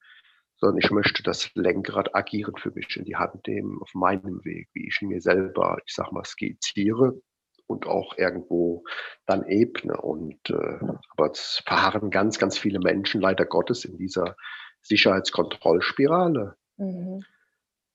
sondern 0.56 0.78
ich 0.78 0.90
möchte 0.90 1.22
das 1.22 1.50
Lenkrad 1.54 2.14
agieren 2.14 2.54
für 2.56 2.70
mich 2.70 2.96
in 2.96 3.04
die 3.04 3.16
Hand 3.16 3.46
nehmen 3.46 3.78
auf 3.80 3.92
meinem 3.94 4.44
Weg, 4.44 4.68
wie 4.72 4.88
ich 4.88 5.00
mir 5.02 5.20
selber, 5.20 5.78
ich 5.86 5.94
sag 5.94 6.12
mal, 6.12 6.24
skizziere 6.24 7.20
und 7.66 7.86
auch 7.86 8.16
irgendwo 8.16 8.84
dann 9.26 9.46
ebne. 9.46 9.96
Und 10.00 10.50
äh, 10.50 10.78
aber 11.10 11.30
es 11.30 11.62
verharren 11.66 12.10
ganz, 12.10 12.38
ganz 12.38 12.58
viele 12.58 12.78
Menschen 12.78 13.20
leider 13.20 13.46
Gottes 13.46 13.84
in 13.84 13.96
dieser 13.96 14.36
Sicherheitskontrollspirale. 14.82 16.56
Mhm. 16.76 17.24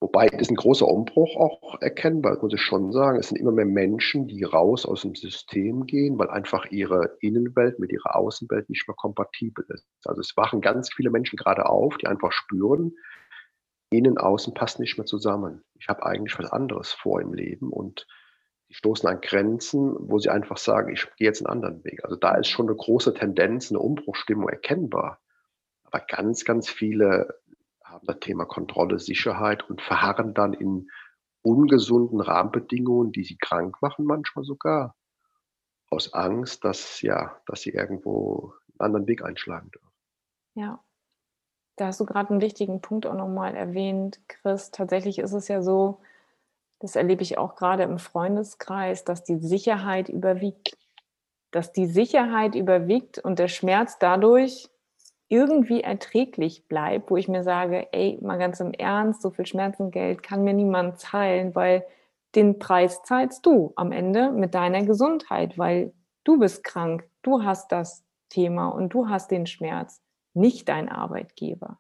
Wobei 0.02 0.28
ist 0.28 0.50
ein 0.50 0.56
großer 0.56 0.88
Umbruch 0.88 1.36
auch 1.36 1.82
erkennbar, 1.82 2.38
muss 2.42 2.54
ich 2.54 2.62
schon 2.62 2.94
sagen. 2.94 3.20
Es 3.20 3.30
sind 3.30 3.38
immer 3.38 3.52
mehr 3.52 3.66
Menschen, 3.66 4.28
die 4.28 4.44
raus 4.44 4.86
aus 4.86 5.02
dem 5.02 5.14
System 5.14 5.86
gehen, 5.86 6.18
weil 6.18 6.30
einfach 6.30 6.68
ihre 6.72 7.18
Innenwelt 7.20 7.80
mit 7.80 7.92
ihrer 7.92 8.16
Außenwelt 8.16 8.70
nicht 8.70 8.88
mehr 8.88 8.96
kompatibel 8.96 9.66
ist. 9.68 9.86
Also 10.06 10.22
es 10.22 10.38
wachen 10.38 10.62
ganz 10.62 10.94
viele 10.94 11.10
Menschen 11.10 11.36
gerade 11.36 11.66
auf, 11.66 11.98
die 11.98 12.08
einfach 12.08 12.32
spüren, 12.32 12.94
innen, 13.90 14.18
außen 14.18 14.54
passt 14.54 14.80
nicht 14.80 14.98
mehr 14.98 15.06
zusammen. 15.06 15.64
Ich 15.78 15.90
habe 15.90 16.06
eigentlich 16.06 16.40
was 16.40 16.52
anderes 16.52 16.94
vor 16.94 17.20
im 17.20 17.34
Leben 17.34 17.70
und 17.70 18.08
die 18.70 18.76
stoßen 18.76 19.10
an 19.10 19.20
Grenzen, 19.20 19.96
wo 20.00 20.20
sie 20.20 20.30
einfach 20.30 20.58
sagen, 20.58 20.94
ich 20.94 21.08
gehe 21.18 21.28
jetzt 21.28 21.46
einen 21.46 21.52
anderen 21.52 21.84
Weg. 21.84 22.06
Also 22.06 22.16
da 22.16 22.36
ist 22.36 22.48
schon 22.48 22.68
eine 22.68 22.76
große 22.76 23.16
Tendenz, 23.16 23.72
eine 23.72 23.80
Umbruchstimmung 23.80 24.48
erkennbar. 24.48 25.20
Aber 25.84 26.06
ganz, 26.08 26.46
ganz 26.46 26.70
viele 26.70 27.39
haben 27.90 28.06
das 28.06 28.20
Thema 28.20 28.46
Kontrolle, 28.46 29.00
Sicherheit 29.00 29.70
und 29.70 29.82
verharren 29.82 30.34
dann 30.34 30.54
in 30.54 30.90
ungesunden 31.42 32.22
Rahmenbedingungen, 32.22 33.12
die 33.12 33.24
sie 33.24 33.38
krank 33.38 33.82
machen, 33.82 34.06
manchmal 34.06 34.44
sogar. 34.46 34.96
Aus 35.92 36.14
Angst, 36.14 36.64
dass, 36.66 37.02
ja, 37.02 37.42
dass 37.48 37.62
sie 37.62 37.72
irgendwo 37.72 38.54
einen 38.68 38.80
anderen 38.80 39.08
Weg 39.08 39.24
einschlagen 39.24 39.72
dürfen. 39.72 39.90
Ja. 40.54 40.84
Da 41.78 41.88
hast 41.88 42.00
du 42.00 42.06
gerade 42.06 42.30
einen 42.30 42.42
wichtigen 42.42 42.82
Punkt 42.82 43.08
auch 43.08 43.16
nochmal 43.16 43.56
erwähnt, 43.56 44.20
Chris. 44.28 44.70
Tatsächlich 44.70 45.18
ist 45.18 45.34
es 45.34 45.48
ja 45.48 45.64
so, 45.64 46.02
das 46.80 46.96
erlebe 46.96 47.24
ich 47.24 47.38
auch 47.38 47.56
gerade 47.56 47.84
im 47.84 47.98
Freundeskreis, 47.98 49.04
dass 49.04 49.24
die 49.24 49.38
Sicherheit 49.38 50.10
überwiegt. 50.10 50.78
Dass 51.52 51.72
die 51.72 51.88
Sicherheit 51.88 52.54
überwiegt 52.54 53.18
und 53.18 53.40
der 53.40 53.48
Schmerz 53.48 53.98
dadurch 53.98 54.70
irgendwie 55.30 55.82
erträglich 55.82 56.68
bleibt, 56.68 57.10
wo 57.10 57.18
ich 57.18 57.28
mir 57.28 57.44
sage, 57.44 57.88
ey, 57.94 58.18
mal 58.22 58.38
ganz 58.38 58.60
im 58.60 58.74
Ernst, 58.74 59.22
so 59.22 59.30
viel 59.30 59.46
Schmerzengeld 59.46 60.24
kann 60.24 60.44
mir 60.44 60.54
niemand 60.54 61.00
zahlen, 61.00 61.56
weil 61.56 61.86
den 62.36 62.60
Preis 62.60 63.02
zahlst 63.04 63.46
du 63.46 63.72
am 63.76 63.92
Ende 63.92 64.32
mit 64.32 64.54
deiner 64.56 64.84
Gesundheit, 64.84 65.58
weil 65.58 65.94
du 66.24 66.40
bist 66.40 66.64
krank, 66.64 67.08
du 67.22 67.44
hast 67.44 67.72
das 67.72 68.04
Thema 68.30 68.68
und 68.70 68.94
du 68.94 69.08
hast 69.08 69.32
den 69.32 69.46
Schmerz, 69.46 70.02
nicht 70.34 70.68
dein 70.68 70.90
Arbeitgeber. 70.90 71.80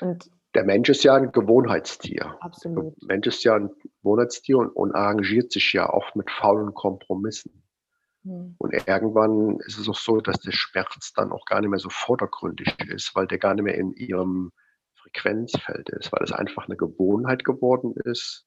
Und 0.00 0.30
der 0.54 0.64
Mensch 0.64 0.88
ist 0.88 1.04
ja 1.04 1.14
ein 1.14 1.32
Gewohnheitstier. 1.32 2.36
Absolut. 2.40 2.94
Der 3.02 3.06
Mensch 3.06 3.26
ist 3.26 3.44
ja 3.44 3.54
ein 3.54 3.70
Gewohnheitstier 4.02 4.58
und, 4.58 4.70
und 4.70 4.94
arrangiert 4.94 5.52
sich 5.52 5.72
ja 5.72 5.88
oft 5.88 6.16
mit 6.16 6.30
faulen 6.30 6.74
Kompromissen. 6.74 7.59
Hm. 8.24 8.54
Und 8.58 8.72
irgendwann 8.72 9.58
ist 9.66 9.78
es 9.78 9.88
auch 9.88 9.96
so, 9.96 10.20
dass 10.20 10.40
der 10.40 10.52
Schmerz 10.52 11.12
dann 11.14 11.32
auch 11.32 11.44
gar 11.46 11.60
nicht 11.60 11.70
mehr 11.70 11.78
so 11.78 11.90
vordergründig 11.90 12.76
ist, 12.88 13.14
weil 13.14 13.26
der 13.26 13.38
gar 13.38 13.54
nicht 13.54 13.64
mehr 13.64 13.76
in 13.76 13.92
ihrem 13.92 14.52
Frequenzfeld 14.94 15.88
ist, 15.90 16.12
weil 16.12 16.22
es 16.22 16.32
einfach 16.32 16.66
eine 16.66 16.76
Gewohnheit 16.76 17.44
geworden 17.44 17.94
ist, 18.04 18.46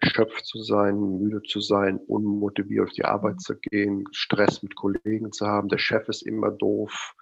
erschöpft 0.00 0.46
zu 0.46 0.62
sein, 0.62 0.98
müde 1.18 1.42
zu 1.42 1.60
sein, 1.60 1.98
unmotiviert 1.98 2.88
auf 2.88 2.92
die 2.92 3.04
Arbeit 3.04 3.34
hm. 3.34 3.38
zu 3.38 3.56
gehen, 3.58 4.04
Stress 4.12 4.62
mit 4.62 4.74
Kollegen 4.74 5.32
zu 5.32 5.46
haben, 5.46 5.68
der 5.68 5.78
Chef 5.78 6.08
ist 6.08 6.22
immer 6.22 6.50
doof 6.50 7.14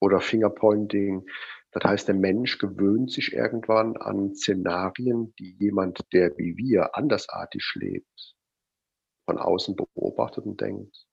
oder 0.00 0.20
Fingerpointing. 0.20 1.24
Das 1.72 1.84
heißt, 1.84 2.08
der 2.08 2.14
Mensch 2.14 2.58
gewöhnt 2.58 3.10
sich 3.10 3.32
irgendwann 3.32 3.96
an 3.96 4.34
Szenarien, 4.34 5.34
die 5.38 5.56
jemand, 5.58 6.00
der 6.12 6.36
wie 6.36 6.56
wir 6.56 6.94
andersartig 6.94 7.72
lebt, 7.74 8.33
von 9.24 9.38
außen 9.38 9.76
beobachtet 9.76 10.44
und 10.44 10.60
denkt, 10.60 11.06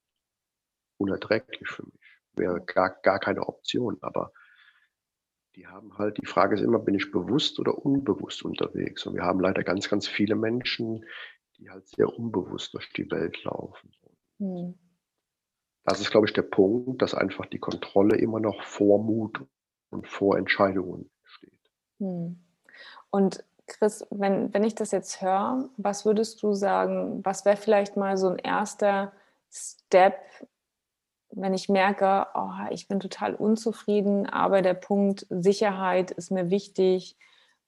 unerträglich 0.98 1.68
für 1.68 1.84
mich, 1.86 2.20
wäre 2.34 2.62
gar, 2.62 2.90
gar 3.02 3.20
keine 3.20 3.48
Option. 3.48 3.98
Aber 4.02 4.32
die 5.56 5.68
haben 5.68 5.98
halt, 5.98 6.18
die 6.18 6.26
Frage 6.26 6.56
ist 6.56 6.62
immer, 6.62 6.80
bin 6.80 6.96
ich 6.96 7.12
bewusst 7.12 7.60
oder 7.60 7.78
unbewusst 7.78 8.44
unterwegs? 8.44 9.06
Und 9.06 9.16
wir 9.16 9.24
haben 9.24 9.40
leider 9.40 9.64
ganz, 9.64 9.90
ganz 9.90 10.08
viele 10.08 10.36
Menschen, 10.36 11.06
die 11.58 11.70
halt 11.70 11.88
sehr 11.88 12.08
unbewusst 12.08 12.74
durch 12.74 12.92
die 12.94 13.10
Welt 13.12 13.44
laufen. 13.44 13.92
Hm. 14.40 14.78
Das 15.84 16.00
ist, 16.00 16.12
glaube 16.12 16.28
ich, 16.28 16.34
der 16.34 16.44
Punkt, 16.44 17.02
dass 17.02 17.14
einfach 17.14 17.48
die 17.48 17.60
Kontrolle 17.60 18.18
immer 18.18 18.40
noch 18.40 18.64
vor 18.64 19.04
Mut 19.04 19.44
und 19.90 20.08
vor 20.08 20.38
Entscheidungen 20.38 21.10
steht. 21.24 21.60
Hm. 22.00 22.40
Und 23.10 23.44
Chris, 23.72 24.06
wenn, 24.10 24.54
wenn 24.54 24.64
ich 24.64 24.76
das 24.76 24.92
jetzt 24.92 25.22
höre, 25.22 25.70
was 25.78 26.06
würdest 26.06 26.44
du 26.44 26.54
sagen, 26.54 27.22
was 27.24 27.46
wäre 27.46 27.58
vielleicht 27.58 27.98
mal 27.98 28.18
so 28.18 28.28
ein 28.28 28.38
erster 28.38 29.14
Step, 29.50 30.20
wenn 31.32 31.54
ich 31.54 31.70
merke, 31.70 32.28
oh, 32.36 32.52
ich 32.70 32.88
bin 32.88 33.00
total 33.00 33.36
unzufrieden, 33.36 34.28
aber 34.28 34.62
der 34.62 34.74
Punkt 34.74 35.26
Sicherheit 35.30 36.12
ist 36.12 36.32
mir 36.32 36.50
wichtig, 36.50 37.18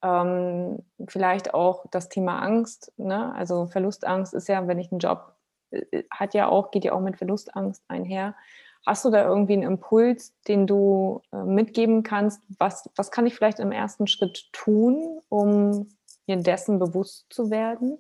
ähm, 0.02 0.80
vielleicht 1.08 1.54
auch 1.54 1.86
das 1.90 2.10
Thema 2.10 2.42
Angst, 2.42 2.92
ne? 2.98 3.34
also 3.36 3.68
Verlustangst 3.68 4.34
ist 4.34 4.50
ja, 4.50 4.68
wenn 4.68 4.80
ich 4.80 4.92
einen 4.92 5.00
Job, 5.00 5.34
äh, 5.72 6.04
hat 6.12 6.34
ja 6.34 6.50
auch, 6.50 6.72
geht 6.72 6.84
ja 6.84 6.92
auch 6.92 7.00
mit 7.00 7.18
Verlustangst 7.18 7.82
einher. 7.88 8.36
Hast 8.86 9.06
du 9.06 9.10
da 9.12 9.26
irgendwie 9.26 9.54
einen 9.54 9.64
Impuls, 9.64 10.34
den 10.48 10.68
du 10.68 11.22
äh, 11.32 11.44
mitgeben 11.44 12.04
kannst? 12.04 12.42
Was, 12.60 12.90
was 12.96 13.12
kann 13.12 13.26
ich 13.26 13.34
vielleicht 13.34 13.60
im 13.60 13.72
ersten 13.72 14.08
Schritt 14.08 14.50
tun, 14.52 15.22
um 15.30 15.90
mir 16.28 16.38
dessen 16.38 16.80
bewusst 16.80 17.28
zu 17.30 17.50
werden? 17.50 17.98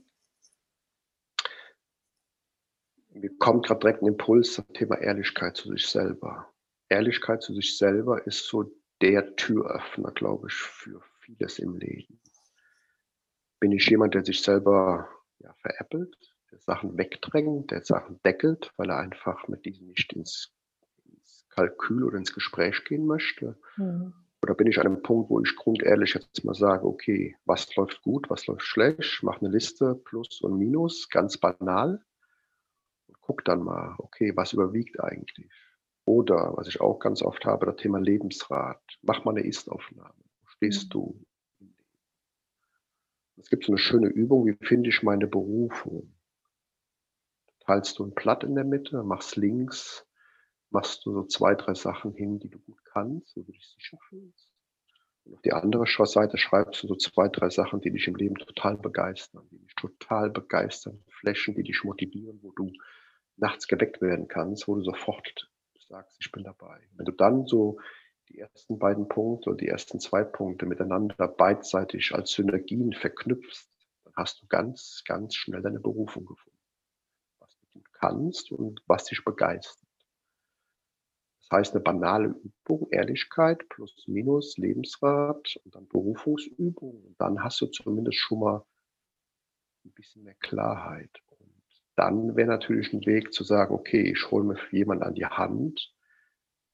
Mir 3.12 3.30
kommt 3.38 3.66
gerade 3.66 3.80
direkt 3.80 4.02
ein 4.02 4.08
Impuls 4.08 4.54
zum 4.54 4.68
Thema 4.74 4.98
Ehrlichkeit 4.98 5.56
zu 5.56 5.70
sich 5.70 5.88
selber. 5.88 6.52
Ehrlichkeit 6.90 7.42
zu 7.42 7.54
sich 7.54 7.78
selber 7.78 8.26
ist 8.28 8.48
so 8.48 8.66
der 9.02 9.36
Türöffner, 9.36 10.12
glaube 10.12 10.48
ich, 10.50 10.54
für 10.54 11.02
vieles 11.20 11.60
im 11.60 11.78
Leben. 11.78 12.20
Bin 13.60 13.72
ich 13.72 13.88
jemand, 13.88 14.16
der 14.16 14.26
sich 14.26 14.42
selber 14.42 15.08
ja, 15.40 15.54
veräppelt, 15.62 16.18
der 16.52 16.60
Sachen 16.60 16.98
wegdrängt, 16.98 17.72
der 17.72 17.84
Sachen 17.84 18.20
deckelt, 18.24 18.74
weil 18.78 18.90
er 18.90 18.98
einfach 18.98 19.48
mit 19.48 19.66
diesen 19.66 19.88
nicht 19.88 20.12
ins 20.14 20.54
Kalkül 21.56 22.04
oder 22.04 22.18
ins 22.18 22.34
Gespräch 22.34 22.84
gehen 22.86 23.06
möchte? 23.06 23.58
Mhm. 23.78 24.14
Oder 24.42 24.56
bin 24.56 24.68
ich 24.68 24.80
an 24.80 24.88
einem 24.88 25.02
Punkt, 25.02 25.30
wo 25.30 25.40
ich 25.40 25.56
grundehrlich 25.56 26.16
jetzt 26.16 26.44
mal 26.44 26.54
sage, 26.54 26.86
okay, 26.86 27.38
was 27.46 27.74
läuft 27.76 28.02
gut, 28.02 28.30
was 28.30 28.46
läuft 28.48 28.64
schlecht, 28.64 29.24
mache 29.24 29.40
eine 29.40 29.50
Liste, 29.50 29.96
Plus 29.96 30.42
und 30.42 30.58
Minus, 30.58 31.08
ganz 31.10 31.38
banal. 31.38 32.04
Und 33.08 33.22
guck 33.22 33.46
dann 33.46 33.64
mal, 33.64 33.96
okay, 34.00 34.34
was 34.36 34.52
überwiegt 34.52 35.00
eigentlich? 35.00 35.50
Oder, 36.06 36.52
was 36.58 36.68
ich 36.68 36.82
auch 36.82 37.00
ganz 37.00 37.22
oft 37.22 37.46
habe, 37.46 37.68
das 37.68 37.78
Thema 37.78 38.00
Lebensrat. 38.00 38.82
Mach 39.02 39.24
mal 39.24 39.32
eine 39.32 39.48
Ist-Aufnahme. 39.48 40.14
Wo 40.42 40.48
stehst 40.48 40.88
mhm. 40.88 40.90
du? 40.90 41.26
Es 43.38 43.50
gibt 43.50 43.64
so 43.64 43.72
eine 43.72 43.80
schöne 43.80 44.08
Übung, 44.08 44.46
wie 44.46 44.58
finde 44.66 44.90
ich 44.90 45.04
meine 45.04 45.28
Berufung? 45.28 46.14
Teilst 47.62 47.98
du 47.98 48.06
ein 48.06 48.14
Blatt 48.14 48.44
in 48.44 48.56
der 48.56 48.66
Mitte, 48.66 49.04
machst 49.04 49.38
links, 49.38 50.06
machst 50.74 51.06
du 51.06 51.14
so 51.14 51.24
zwei, 51.24 51.56
drei 51.56 51.74
Sachen 51.74 52.14
hin, 52.14 52.40
die 52.40 52.50
du 52.50 52.60
gut 52.60 52.84
kannst, 52.86 53.36
wo 53.38 53.42
du 53.44 53.52
dich 53.52 53.66
sicher 53.78 53.98
fühlst. 54.10 54.50
Und 55.24 55.36
auf 55.36 55.42
die 55.42 55.54
andere 55.54 55.86
Seite 55.88 56.38
schreibst 56.38 56.84
du 56.84 56.88
so 56.88 56.96
zwei, 56.96 57.30
drei 57.30 57.50
Sachen, 57.50 57.80
die 57.80 57.92
dich 57.92 58.08
im 58.08 58.16
Leben 58.16 58.36
total 58.36 58.78
begeistern, 58.78 59.48
die 59.52 59.60
dich 59.60 59.76
total 59.76 60.30
begeistern, 60.30 61.02
Flächen, 61.08 61.56
die 61.56 61.64
dich 61.64 61.84
motivieren, 61.84 62.40
wo 62.42 62.52
du 62.52 62.74
nachts 63.38 63.68
geweckt 63.68 64.02
werden 64.02 64.28
kannst, 64.28 64.68
wo 64.68 64.76
du 64.76 64.84
sofort 64.84 65.50
sagst, 65.88 66.18
ich 66.20 66.32
bin 66.32 66.44
dabei. 66.44 66.80
Wenn 66.94 67.06
du 67.06 67.12
dann 67.12 67.46
so 67.46 67.80
die 68.30 68.40
ersten 68.40 68.80
beiden 68.80 69.08
Punkte 69.08 69.52
oder 69.52 69.58
die 69.58 69.68
ersten 69.68 70.00
zwei 70.00 70.24
Punkte 70.24 70.66
miteinander 70.66 71.28
beidseitig 71.28 72.14
als 72.14 72.32
Synergien 72.32 72.94
verknüpfst, 72.94 73.70
dann 74.04 74.14
hast 74.16 74.42
du 74.42 74.48
ganz, 74.48 75.04
ganz 75.06 75.36
schnell 75.36 75.62
deine 75.62 75.80
Berufung 75.80 76.26
gefunden. 76.26 76.60
Was 77.40 77.56
du 77.60 77.68
gut 77.74 77.94
kannst 77.94 78.52
und 78.52 78.82
was 78.88 79.06
dich 79.06 79.24
begeistert. 79.24 79.88
Das 81.54 81.60
heißt, 81.60 81.76
eine 81.76 81.84
banale 81.84 82.36
Übung, 82.44 82.88
Ehrlichkeit 82.90 83.70
plus 83.70 84.06
minus 84.08 84.58
Lebensrat 84.58 85.56
und 85.64 85.76
dann 85.76 85.88
Berufungsübung. 85.88 87.04
Und 87.06 87.16
dann 87.20 87.44
hast 87.44 87.62
du 87.62 87.68
zumindest 87.68 88.18
schon 88.18 88.40
mal 88.40 88.66
ein 89.86 89.92
bisschen 89.92 90.24
mehr 90.24 90.34
Klarheit. 90.40 91.12
Und 91.38 91.62
dann 91.96 92.36
wäre 92.36 92.48
natürlich 92.48 92.92
ein 92.92 93.06
Weg 93.06 93.34
zu 93.34 93.44
sagen, 93.44 93.76
okay, 93.76 94.02
ich 94.02 94.32
hole 94.32 94.46
mir 94.46 94.58
jemanden 94.72 95.04
an 95.04 95.14
die 95.14 95.28
Hand, 95.28 95.94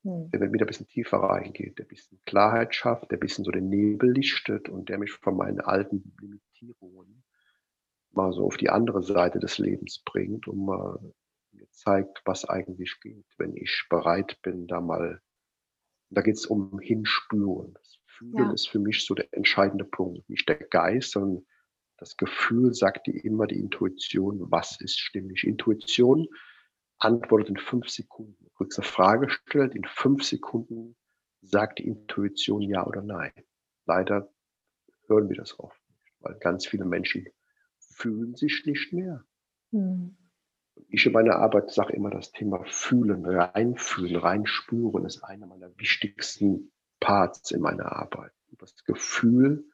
hm. 0.03 0.31
der 0.31 0.53
wieder 0.53 0.63
ein 0.63 0.67
bisschen 0.67 0.87
tiefer 0.87 1.17
reingeht, 1.17 1.77
der 1.77 1.83
ein 1.83 1.89
bisschen 1.89 2.21
Klarheit 2.25 2.73
schafft, 2.73 3.11
der 3.11 3.17
ein 3.17 3.19
bisschen 3.19 3.43
so 3.43 3.51
den 3.51 3.67
Nebel 3.67 4.13
lichtet 4.13 4.69
und 4.69 4.87
der 4.87 4.97
mich 4.97 5.11
von 5.11 5.35
meinen 5.35 5.59
alten 5.59 6.15
Limitierungen 6.21 7.25
mal 8.11 8.31
so 8.31 8.45
auf 8.45 8.55
die 8.55 8.69
andere 8.69 9.03
Seite 9.03 9.39
des 9.39 9.57
Lebens 9.57 10.01
bringt, 10.05 10.47
um 10.47 10.67
mal 10.67 11.13
zeigt, 11.79 12.21
was 12.25 12.45
eigentlich 12.45 12.99
geht, 13.01 13.25
wenn 13.37 13.55
ich 13.55 13.85
bereit 13.89 14.39
bin, 14.41 14.67
da 14.67 14.81
mal, 14.81 15.21
da 16.09 16.21
geht 16.21 16.35
es 16.35 16.45
um 16.45 16.79
Hinspüren. 16.79 17.73
Das 17.73 17.99
Fühlen 18.05 18.37
ja. 18.37 18.51
ist 18.51 18.67
für 18.67 18.79
mich 18.79 19.05
so 19.05 19.13
der 19.15 19.27
entscheidende 19.31 19.85
Punkt. 19.85 20.29
Nicht 20.29 20.49
der 20.49 20.57
Geist, 20.57 21.11
sondern 21.11 21.45
das 21.97 22.17
Gefühl 22.17 22.73
sagt 22.73 23.07
dir 23.07 23.23
immer 23.23 23.47
die 23.47 23.59
Intuition, 23.59 24.51
was 24.51 24.79
ist 24.81 24.99
stimmig. 24.99 25.45
Intuition 25.45 26.27
antwortet 26.97 27.49
in 27.49 27.57
fünf 27.57 27.89
Sekunden. 27.89 28.37
Du 28.43 28.49
kriegst 28.51 28.77
eine 28.77 28.87
Frage 28.87 29.27
gestellt, 29.27 29.75
in 29.75 29.85
fünf 29.85 30.23
Sekunden 30.23 30.95
sagt 31.41 31.79
die 31.79 31.87
Intuition 31.87 32.61
ja 32.61 32.85
oder 32.85 33.01
nein. 33.01 33.31
Leider 33.85 34.31
hören 35.07 35.29
wir 35.29 35.37
das 35.37 35.57
oft 35.59 35.81
nicht, 35.89 36.13
weil 36.19 36.37
ganz 36.39 36.67
viele 36.67 36.85
Menschen 36.85 37.25
fühlen 37.79 38.35
sich 38.35 38.65
nicht 38.65 38.91
mehr. 38.93 39.25
Hm. 39.71 40.18
Ich 40.87 41.05
in 41.05 41.11
meiner 41.11 41.35
Arbeit 41.35 41.71
sage 41.71 41.93
immer, 41.93 42.09
das 42.09 42.31
Thema 42.31 42.63
Fühlen, 42.65 43.25
reinfühlen, 43.25 44.15
reinspüren 44.15 45.05
ist 45.05 45.23
einer 45.23 45.45
meiner 45.45 45.77
wichtigsten 45.77 46.71
Parts 46.99 47.51
in 47.51 47.61
meiner 47.61 47.91
Arbeit. 47.91 48.31
Das 48.57 48.83
Gefühl 48.85 49.65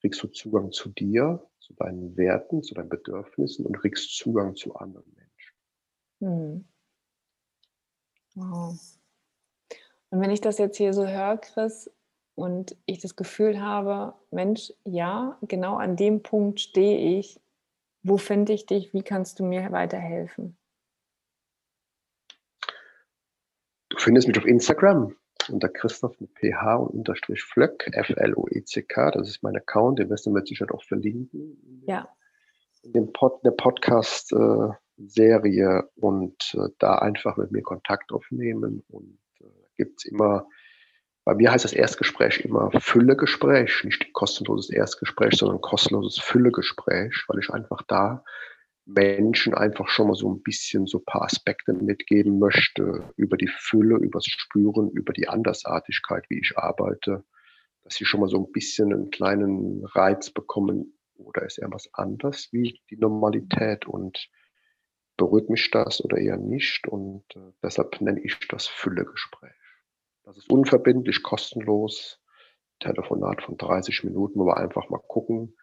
kriegst 0.00 0.22
du 0.22 0.28
Zugang 0.28 0.72
zu 0.72 0.90
dir, 0.90 1.46
zu 1.60 1.74
deinen 1.74 2.16
Werten, 2.16 2.62
zu 2.62 2.74
deinen 2.74 2.88
Bedürfnissen 2.88 3.66
und 3.66 3.78
kriegst 3.78 4.16
Zugang 4.16 4.56
zu 4.56 4.74
anderen 4.76 5.12
Menschen. 5.14 5.54
Hm. 6.20 6.64
Wow. 8.34 8.78
Und 10.10 10.20
wenn 10.20 10.30
ich 10.30 10.40
das 10.40 10.58
jetzt 10.58 10.76
hier 10.76 10.92
so 10.92 11.06
höre, 11.06 11.38
Chris, 11.38 11.90
und 12.38 12.76
ich 12.86 13.00
das 13.00 13.16
Gefühl 13.16 13.60
habe, 13.60 14.14
Mensch, 14.30 14.72
ja, 14.84 15.36
genau 15.42 15.76
an 15.76 15.96
dem 15.96 16.22
Punkt 16.22 16.60
stehe 16.60 17.18
ich, 17.18 17.40
wo 18.08 18.16
finde 18.16 18.52
ich 18.52 18.66
dich? 18.66 18.92
Wie 18.92 19.02
kannst 19.02 19.40
du 19.40 19.44
mir 19.44 19.72
weiterhelfen? 19.72 20.56
Du 23.90 23.98
findest 23.98 24.28
mich 24.28 24.38
auf 24.38 24.46
Instagram 24.46 25.16
unter 25.48 25.68
Christoph 25.68 26.20
mit 26.20 26.30
PH 26.34 26.76
und 26.76 26.90
unterstrich 26.90 27.42
Flöck, 27.42 27.88
F-L-O-E-C-K. 27.92 29.10
Das 29.12 29.28
ist 29.28 29.42
mein 29.42 29.56
Account, 29.56 29.98
den 29.98 30.10
wirst 30.10 30.26
du 30.26 30.30
mit 30.30 30.46
Sicherheit 30.46 30.72
auch 30.72 30.84
verlinken. 30.84 31.82
Ja. 31.86 32.06
In 32.82 32.92
dem 32.92 33.10
Pod, 33.12 33.42
der 33.44 33.52
Podcast-Serie 33.52 35.88
und 35.96 36.54
äh, 36.54 36.68
da 36.78 36.98
einfach 36.98 37.38
mit 37.38 37.50
mir 37.50 37.62
Kontakt 37.62 38.12
aufnehmen. 38.12 38.84
Und 38.88 39.18
äh, 39.40 39.46
gibt 39.76 40.00
es 40.00 40.04
immer 40.10 40.46
bei 41.28 41.34
mir 41.34 41.52
heißt 41.52 41.66
das 41.66 41.74
Erstgespräch 41.74 42.40
immer 42.40 42.70
Füllegespräch, 42.80 43.84
nicht 43.84 44.14
kostenloses 44.14 44.70
Erstgespräch, 44.70 45.34
sondern 45.34 45.60
kostenloses 45.60 46.18
Füllegespräch, 46.18 47.22
weil 47.28 47.40
ich 47.40 47.50
einfach 47.50 47.82
da 47.86 48.24
Menschen 48.86 49.52
einfach 49.52 49.88
schon 49.88 50.06
mal 50.06 50.14
so 50.14 50.32
ein 50.32 50.40
bisschen 50.42 50.86
so 50.86 51.00
ein 51.00 51.04
paar 51.04 51.24
Aspekte 51.24 51.74
mitgeben 51.74 52.38
möchte 52.38 53.12
über 53.16 53.36
die 53.36 53.50
Fülle, 53.58 53.96
über 53.96 54.20
das 54.20 54.24
Spüren, 54.24 54.88
über 54.88 55.12
die 55.12 55.28
Andersartigkeit, 55.28 56.24
wie 56.30 56.40
ich 56.40 56.56
arbeite, 56.56 57.24
dass 57.82 57.96
sie 57.96 58.06
schon 58.06 58.20
mal 58.20 58.30
so 58.30 58.38
ein 58.38 58.50
bisschen 58.50 58.90
einen 58.90 59.10
kleinen 59.10 59.84
Reiz 59.84 60.30
bekommen, 60.30 60.98
oder 61.16 61.44
ist 61.44 61.58
eher 61.58 61.70
was 61.70 61.90
anders 61.92 62.48
wie 62.52 62.80
die 62.88 62.96
Normalität 62.96 63.86
und 63.86 64.30
berührt 65.18 65.50
mich 65.50 65.70
das 65.70 66.02
oder 66.02 66.16
eher 66.16 66.38
nicht 66.38 66.88
und 66.88 67.24
äh, 67.36 67.52
deshalb 67.62 68.00
nenne 68.00 68.22
ich 68.24 68.38
das 68.48 68.66
Füllegespräch. 68.66 69.57
Das 70.28 70.36
ist 70.36 70.50
unverbindlich, 70.50 71.22
kostenlos. 71.22 72.20
Telefonat 72.80 73.42
von 73.42 73.56
30 73.56 74.04
Minuten, 74.04 74.38
wo 74.38 74.44
wir 74.44 74.58
einfach 74.58 74.90
mal 74.90 75.00
gucken, 75.08 75.56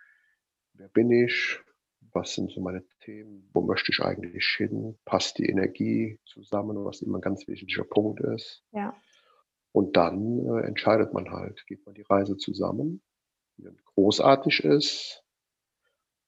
wer 0.73 0.89
bin 0.89 1.11
ich, 1.11 1.61
was 2.11 2.33
sind 2.33 2.51
so 2.51 2.61
meine 2.61 2.83
Themen, 3.01 3.47
wo 3.53 3.61
möchte 3.61 3.91
ich 3.91 3.99
eigentlich 3.99 4.47
hin, 4.57 4.97
passt 5.05 5.37
die 5.37 5.45
Energie 5.45 6.19
zusammen, 6.25 6.83
was 6.83 7.03
immer 7.03 7.19
ein 7.19 7.21
ganz 7.21 7.47
wichtiger 7.47 7.83
Punkt 7.83 8.19
ist. 8.21 8.63
Ja. 8.71 8.99
Und 9.71 9.95
dann 9.95 10.39
äh, 10.39 10.65
entscheidet 10.65 11.13
man 11.13 11.29
halt, 11.29 11.63
geht 11.67 11.85
man 11.85 11.93
die 11.93 12.01
Reise 12.01 12.35
zusammen, 12.35 13.03
die 13.57 13.69
großartig 13.93 14.63
ist, 14.63 15.23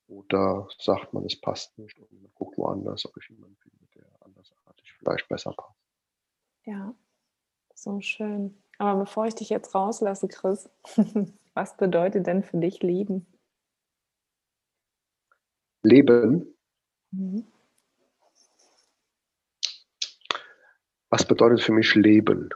oder 0.05 0.69
sagt 0.77 1.11
man, 1.11 1.25
es 1.25 1.41
passt 1.41 1.75
nicht 1.79 1.99
und 1.99 2.21
man 2.21 2.31
guckt 2.35 2.55
woanders, 2.59 3.03
ob 3.07 3.17
ich 3.17 3.29
jemanden 3.29 3.57
finde, 3.57 3.87
der 3.95 4.05
andersartig 4.21 4.93
vielleicht 4.93 5.27
besser 5.27 5.53
passt. 5.57 5.81
Ja. 6.65 6.95
So 7.87 8.01
schön. 8.01 8.61
Aber 8.79 8.99
bevor 8.99 9.27
ich 9.27 9.35
dich 9.35 9.47
jetzt 9.47 9.73
rauslasse, 9.73 10.27
Chris, 10.27 10.69
was 11.53 11.77
bedeutet 11.77 12.27
denn 12.27 12.43
für 12.43 12.57
dich 12.57 12.83
Leben? 12.83 13.25
Leben? 15.83 16.53
Mhm. 17.11 17.47
Was 21.07 21.25
bedeutet 21.25 21.61
für 21.61 21.71
mich 21.71 21.95
Leben? 21.95 22.49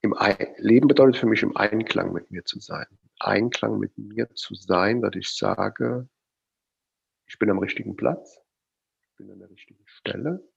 Im 0.00 0.16
Leben 0.56 0.88
bedeutet 0.88 1.18
für 1.18 1.26
mich 1.26 1.42
im 1.42 1.54
Einklang 1.58 2.14
mit 2.14 2.30
mir 2.30 2.46
zu 2.46 2.58
sein. 2.58 2.86
Einklang 3.20 3.78
mit 3.78 3.98
mir 3.98 4.34
zu 4.34 4.54
sein, 4.54 5.02
dass 5.02 5.14
ich 5.14 5.28
sage, 5.28 6.08
ich 7.26 7.38
bin 7.38 7.50
am 7.50 7.58
richtigen 7.58 7.96
Platz, 7.96 8.40
ich 9.02 9.14
bin 9.16 9.30
an 9.30 9.40
der 9.40 9.50
richtigen 9.50 9.84
Stelle. 9.84 10.53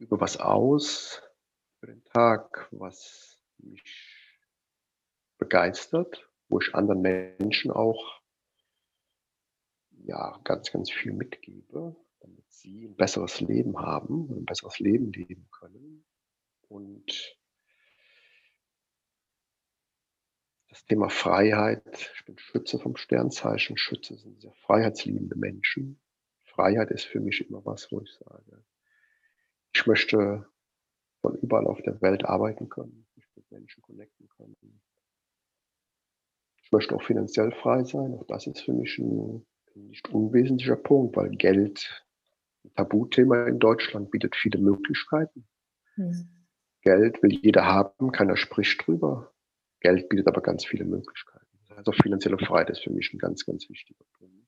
Ich 0.00 0.04
übe 0.04 0.18
was 0.18 0.38
aus 0.38 1.20
für 1.78 1.88
den 1.88 2.02
Tag, 2.04 2.68
was 2.70 3.38
mich 3.58 3.84
begeistert, 5.36 6.26
wo 6.48 6.58
ich 6.58 6.74
anderen 6.74 7.02
Menschen 7.02 7.70
auch 7.70 8.22
ja, 10.04 10.40
ganz, 10.42 10.72
ganz 10.72 10.90
viel 10.90 11.12
mitgebe, 11.12 11.94
damit 12.20 12.50
sie 12.50 12.86
ein 12.86 12.96
besseres 12.96 13.42
Leben 13.42 13.78
haben, 13.78 14.30
ein 14.32 14.46
besseres 14.46 14.78
Leben 14.78 15.12
leben 15.12 15.50
können. 15.50 16.06
Und 16.68 17.36
das 20.70 20.82
Thema 20.86 21.10
Freiheit, 21.10 22.10
ich 22.16 22.24
bin 22.24 22.38
Schütze 22.38 22.78
vom 22.78 22.96
Sternzeichen, 22.96 23.76
Schütze 23.76 24.16
sind 24.16 24.40
sehr 24.40 24.54
freiheitsliebende 24.54 25.36
Menschen. 25.36 26.00
Freiheit 26.46 26.90
ist 26.90 27.04
für 27.04 27.20
mich 27.20 27.46
immer 27.46 27.62
was, 27.66 27.92
wo 27.92 28.00
ich 28.00 28.14
sage, 28.14 28.64
ich 29.80 29.86
möchte 29.86 30.46
von 31.22 31.34
überall 31.36 31.66
auf 31.66 31.80
der 31.82 32.00
Welt 32.02 32.24
arbeiten 32.26 32.68
können. 32.68 33.06
Ich 33.16 33.16
möchte 33.16 33.40
mit 33.40 33.50
Menschen 33.50 33.82
connecten 33.82 34.28
können. 34.28 34.56
Ich 36.62 36.70
möchte 36.70 36.94
auch 36.94 37.02
finanziell 37.02 37.52
frei 37.52 37.84
sein. 37.84 38.14
Auch 38.14 38.26
das 38.26 38.46
ist 38.46 38.60
für 38.60 38.74
mich 38.74 38.98
ein 38.98 39.46
nicht 39.74 40.08
unwesentlicher 40.10 40.76
Punkt, 40.76 41.16
weil 41.16 41.30
Geld 41.30 42.04
ein 42.64 42.74
Tabuthema 42.74 43.46
in 43.46 43.58
Deutschland, 43.58 44.10
bietet 44.10 44.36
viele 44.36 44.58
Möglichkeiten. 44.58 45.48
Mhm. 45.96 46.28
Geld 46.82 47.22
will 47.22 47.32
jeder 47.32 47.64
haben, 47.64 48.12
keiner 48.12 48.36
spricht 48.36 48.86
drüber. 48.86 49.32
Geld 49.80 50.10
bietet 50.10 50.26
aber 50.26 50.42
ganz 50.42 50.66
viele 50.66 50.84
Möglichkeiten. 50.84 51.46
Also 51.74 51.92
finanzielle 51.92 52.36
Freiheit 52.36 52.68
ist 52.68 52.82
für 52.82 52.90
mich 52.90 53.14
ein 53.14 53.18
ganz, 53.18 53.46
ganz 53.46 53.68
wichtiger 53.70 54.04
Punkt. 54.18 54.39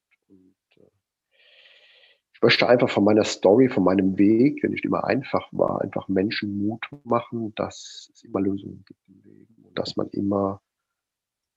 Ich 2.43 2.45
möchte 2.45 2.69
einfach 2.69 2.91
von 2.91 3.05
meiner 3.05 3.23
Story, 3.23 3.69
von 3.69 3.85
meinem 3.85 4.19
Weg, 4.19 4.63
der 4.63 4.71
nicht 4.71 4.85
immer 4.85 5.05
einfach 5.05 5.49
war, 5.53 5.81
einfach 5.81 6.09
Menschen 6.09 6.59
Mut 6.59 6.85
machen, 7.05 7.55
dass 7.55 8.11
es 8.13 8.25
immer 8.25 8.41
Lösungen 8.41 8.85
gibt 8.85 8.99
im 9.07 9.23
Leben 9.23 9.63
und 9.63 9.79
dass 9.79 9.95
man 9.95 10.09
immer 10.09 10.61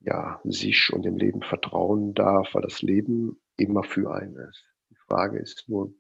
ja, 0.02 0.40
sich 0.44 0.94
und 0.94 1.02
dem 1.02 1.18
Leben 1.18 1.42
vertrauen 1.42 2.14
darf, 2.14 2.54
weil 2.54 2.62
das 2.62 2.84
Leben 2.84 3.42
immer 3.58 3.82
für 3.82 4.14
einen 4.14 4.36
ist. 4.36 4.64
Die 4.92 4.96
Frage 5.08 5.40
ist 5.40 5.68
nur, 5.68 5.92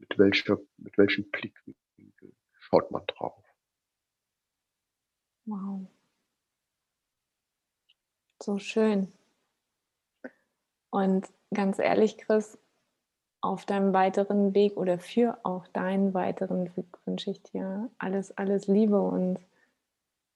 mit, 0.00 0.18
welcher, 0.18 0.58
mit 0.76 0.98
welchem 0.98 1.30
Blickwinkel 1.30 2.34
schaut 2.58 2.90
man 2.90 3.06
drauf. 3.06 3.44
Wow. 5.44 5.86
So 8.42 8.58
schön. 8.58 9.06
Und 10.90 11.28
ganz 11.54 11.78
ehrlich, 11.78 12.18
Chris, 12.18 12.58
auf 13.42 13.66
deinem 13.66 13.92
weiteren 13.92 14.54
Weg 14.54 14.76
oder 14.76 14.98
für 14.98 15.38
auch 15.42 15.66
deinen 15.68 16.14
weiteren 16.14 16.74
Weg 16.76 16.86
wünsche 17.04 17.30
ich 17.30 17.42
dir 17.42 17.90
alles, 17.98 18.36
alles 18.38 18.68
Liebe 18.68 19.00
und 19.00 19.38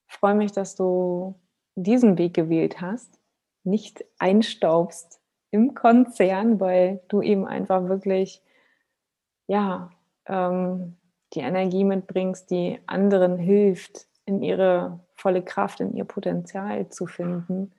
freue 0.09 0.35
mich, 0.35 0.53
dass 0.53 0.75
du 0.75 1.35
diesen 1.77 2.19
Weg 2.19 2.35
gewählt 2.35 2.81
hast, 2.81 3.19
nicht 3.65 4.05
einstaubst 4.19 5.21
im 5.51 5.75
Konzern, 5.75 6.61
weil 6.61 7.01
du 7.09 7.23
eben 7.23 7.47
einfach 7.47 7.89
wirklich, 7.89 8.43
ja, 9.47 9.91
ähm, 10.27 10.97
die 11.35 11.41
Energie 11.41 11.85
mitbringst, 11.85 12.51
die 12.51 12.81
anderen 12.87 13.39
hilft, 13.39 14.07
in 14.25 14.43
ihre 14.43 15.01
volle 15.15 15.43
Kraft, 15.43 15.81
in 15.81 15.95
ihr 15.95 16.05
Potenzial 16.05 16.89
zu 16.89 17.07
finden. 17.07 17.73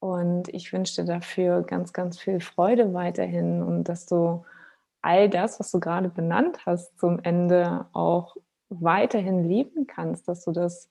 Und 0.00 0.48
ich 0.48 0.72
wünsche 0.72 1.02
dir 1.02 1.12
dafür 1.12 1.62
ganz, 1.62 1.92
ganz 1.92 2.18
viel 2.18 2.40
Freude 2.40 2.94
weiterhin 2.94 3.62
und 3.62 3.84
dass 3.84 4.06
du 4.06 4.44
all 5.02 5.28
das, 5.28 5.58
was 5.58 5.70
du 5.70 5.80
gerade 5.80 6.08
benannt 6.08 6.66
hast, 6.66 6.98
zum 6.98 7.18
Ende 7.20 7.86
auch 7.92 8.36
weiterhin 8.68 9.48
leben 9.48 9.86
kannst, 9.86 10.28
dass 10.28 10.44
du 10.44 10.52
das 10.52 10.88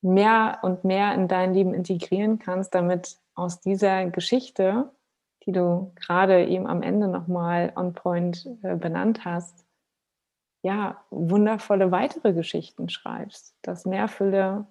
mehr 0.00 0.58
und 0.62 0.84
mehr 0.84 1.14
in 1.14 1.28
dein 1.28 1.54
Leben 1.54 1.74
integrieren 1.74 2.38
kannst, 2.38 2.74
damit 2.74 3.18
aus 3.34 3.60
dieser 3.60 4.06
Geschichte, 4.06 4.90
die 5.44 5.52
du 5.52 5.92
gerade 5.96 6.46
eben 6.46 6.66
am 6.66 6.82
Ende 6.82 7.08
nochmal 7.08 7.72
on 7.76 7.92
point 7.92 8.48
äh, 8.62 8.76
benannt 8.76 9.24
hast, 9.24 9.64
ja, 10.64 11.04
wundervolle 11.10 11.90
weitere 11.90 12.32
Geschichten 12.32 12.88
schreibst, 12.88 13.56
dass 13.62 13.84
mehr 13.84 14.06
Fülle, 14.06 14.66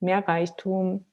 mehr 0.00 0.26
Reichtum, 0.26 1.04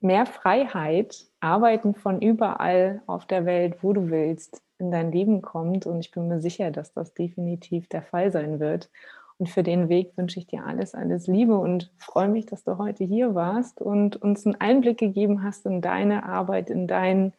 mehr 0.00 0.26
Freiheit, 0.26 1.26
Arbeiten 1.40 1.94
von 1.94 2.20
überall 2.20 3.02
auf 3.06 3.26
der 3.26 3.44
Welt, 3.44 3.82
wo 3.82 3.92
du 3.92 4.10
willst, 4.10 4.62
in 4.78 4.90
dein 4.90 5.12
Leben 5.12 5.42
kommt. 5.42 5.86
Und 5.86 6.00
ich 6.00 6.10
bin 6.10 6.28
mir 6.28 6.40
sicher, 6.40 6.70
dass 6.70 6.92
das 6.92 7.14
definitiv 7.14 7.88
der 7.88 8.02
Fall 8.02 8.32
sein 8.32 8.60
wird. 8.60 8.90
Und 9.38 9.48
für 9.48 9.62
den 9.62 9.88
Weg 9.88 10.16
wünsche 10.16 10.38
ich 10.38 10.46
dir 10.46 10.64
alles, 10.64 10.94
alles 10.94 11.26
Liebe 11.26 11.56
und 11.58 11.90
freue 11.98 12.28
mich, 12.28 12.46
dass 12.46 12.64
du 12.64 12.78
heute 12.78 13.04
hier 13.04 13.34
warst 13.34 13.80
und 13.80 14.16
uns 14.16 14.46
einen 14.46 14.60
Einblick 14.60 14.98
gegeben 14.98 15.42
hast 15.42 15.66
in 15.66 15.80
deine 15.80 16.24
Arbeit, 16.24 16.70
in 16.70 16.86
dein, 16.86 17.32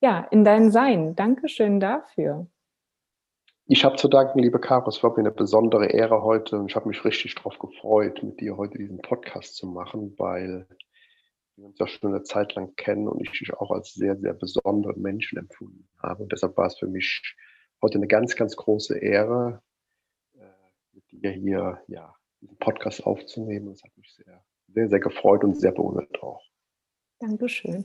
ja, 0.00 0.26
in 0.30 0.44
dein 0.44 0.70
Sein. 0.70 1.16
Dankeschön 1.16 1.80
dafür. 1.80 2.46
Ich 3.66 3.84
habe 3.84 3.96
zu 3.96 4.08
danken, 4.08 4.40
liebe 4.40 4.60
Caro. 4.60 4.88
Es 4.88 5.02
war 5.02 5.10
mir 5.12 5.20
eine 5.20 5.30
besondere 5.30 5.86
Ehre 5.86 6.22
heute 6.22 6.58
und 6.58 6.70
ich 6.70 6.76
habe 6.76 6.86
mich 6.86 7.04
richtig 7.04 7.34
darauf 7.34 7.58
gefreut, 7.58 8.22
mit 8.22 8.40
dir 8.40 8.58
heute 8.58 8.76
diesen 8.76 8.98
Podcast 8.98 9.56
zu 9.56 9.66
machen, 9.66 10.14
weil 10.18 10.66
wir 11.56 11.66
uns 11.66 11.78
ja 11.78 11.86
schon 11.86 12.14
eine 12.14 12.22
Zeit 12.22 12.54
lang 12.54 12.74
kennen 12.76 13.08
und 13.08 13.20
ich 13.20 13.30
dich 13.30 13.52
auch 13.54 13.70
als 13.70 13.94
sehr, 13.94 14.16
sehr 14.16 14.34
besonderen 14.34 15.00
Menschen 15.00 15.38
empfunden 15.38 15.88
habe. 15.98 16.24
Und 16.24 16.32
deshalb 16.32 16.56
war 16.56 16.66
es 16.66 16.78
für 16.78 16.86
mich 16.86 17.22
heute 17.82 17.98
eine 17.98 18.06
ganz, 18.06 18.36
ganz 18.36 18.56
große 18.56 18.98
Ehre, 18.98 19.62
dir 21.14 21.30
hier 21.30 21.82
ja, 21.88 22.14
diesen 22.40 22.56
Podcast 22.58 23.04
aufzunehmen. 23.04 23.68
Das 23.70 23.82
hat 23.82 23.96
mich 23.96 24.12
sehr, 24.14 24.44
sehr, 24.68 24.88
sehr 24.88 25.00
gefreut 25.00 25.44
und 25.44 25.58
sehr 25.58 25.72
berührt 25.72 26.22
auch. 26.22 26.42
Dankeschön. 27.18 27.84